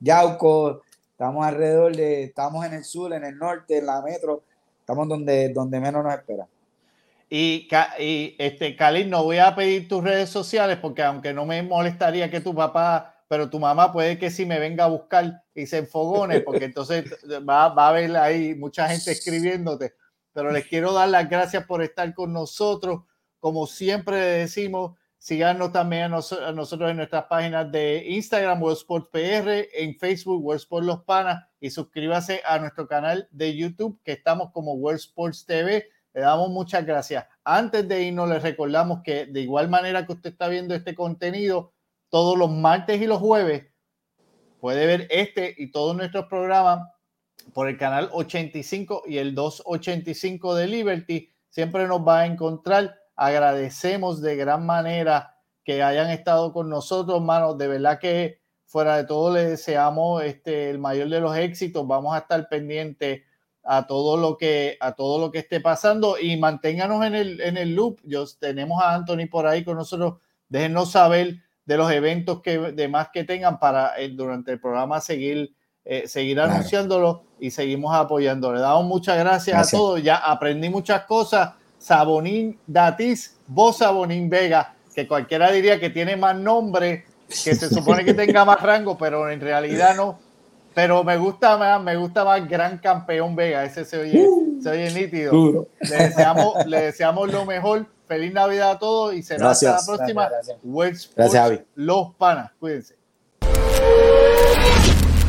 [0.00, 0.80] Yauco,
[1.16, 4.44] estamos alrededor de, estamos en el sur, en el norte, en la metro,
[4.80, 6.46] estamos donde, donde menos nos espera.
[7.30, 7.66] Y,
[7.98, 12.30] y este, Cali, no voy a pedir tus redes sociales porque aunque no me molestaría
[12.30, 15.78] que tu papá, pero tu mamá puede que sí me venga a buscar y se
[15.78, 17.06] enfogone, porque entonces
[17.48, 19.94] va, va a haber ahí mucha gente escribiéndote.
[20.34, 23.04] Pero les quiero dar las gracias por estar con nosotros.
[23.40, 26.08] Como siempre decimos, síganos también a,
[26.52, 31.44] nosotros en nuestras páginas de Instagram, World Sports PR, en Facebook, World Sports Los Panas,
[31.58, 35.84] y suscríbase a nuestro canal de YouTube, que estamos como World Sports TV.
[36.14, 37.26] Le damos muchas gracias.
[37.42, 41.72] Antes de irnos, les recordamos que de igual manera que usted está viendo este contenido,
[42.08, 43.66] todos los martes y los jueves,
[44.60, 46.88] puede ver este y todos nuestros programas
[47.52, 51.32] por el canal 85 y el 285 de Liberty.
[51.50, 57.58] Siempre nos va a encontrar Agradecemos de gran manera que hayan estado con nosotros, hermanos.
[57.58, 61.86] De verdad que fuera de todo le deseamos este, el mayor de los éxitos.
[61.86, 63.22] Vamos a estar pendientes
[63.64, 67.56] a todo lo que a todo lo que esté pasando y manténganos en el, en
[67.56, 67.98] el loop.
[68.04, 70.18] Yo, tenemos a Anthony por ahí con nosotros.
[70.48, 75.52] Déjenos saber de los eventos que demás que tengan para eh, durante el programa seguir
[75.84, 78.56] eh, seguir anunciándolo y seguimos apoyándolo.
[78.56, 80.02] Le damos muchas gracias, a todos.
[80.02, 86.36] Ya aprendí muchas cosas Sabonín Datis, vos Sabonín Vega, que cualquiera diría que tiene más
[86.36, 90.18] nombre, que se supone que tenga más rango, pero en realidad no.
[90.74, 94.68] Pero me gusta más, me gusta más Gran Campeón Vega, ese se oye, uh, se
[94.68, 95.66] oye nítido.
[95.80, 97.86] Le deseamos, le deseamos lo mejor.
[98.06, 100.28] Feliz Navidad a todos y será hasta la próxima.
[100.28, 100.58] Gracias,
[101.16, 101.60] gracias.
[101.74, 102.96] Los Panas, cuídense.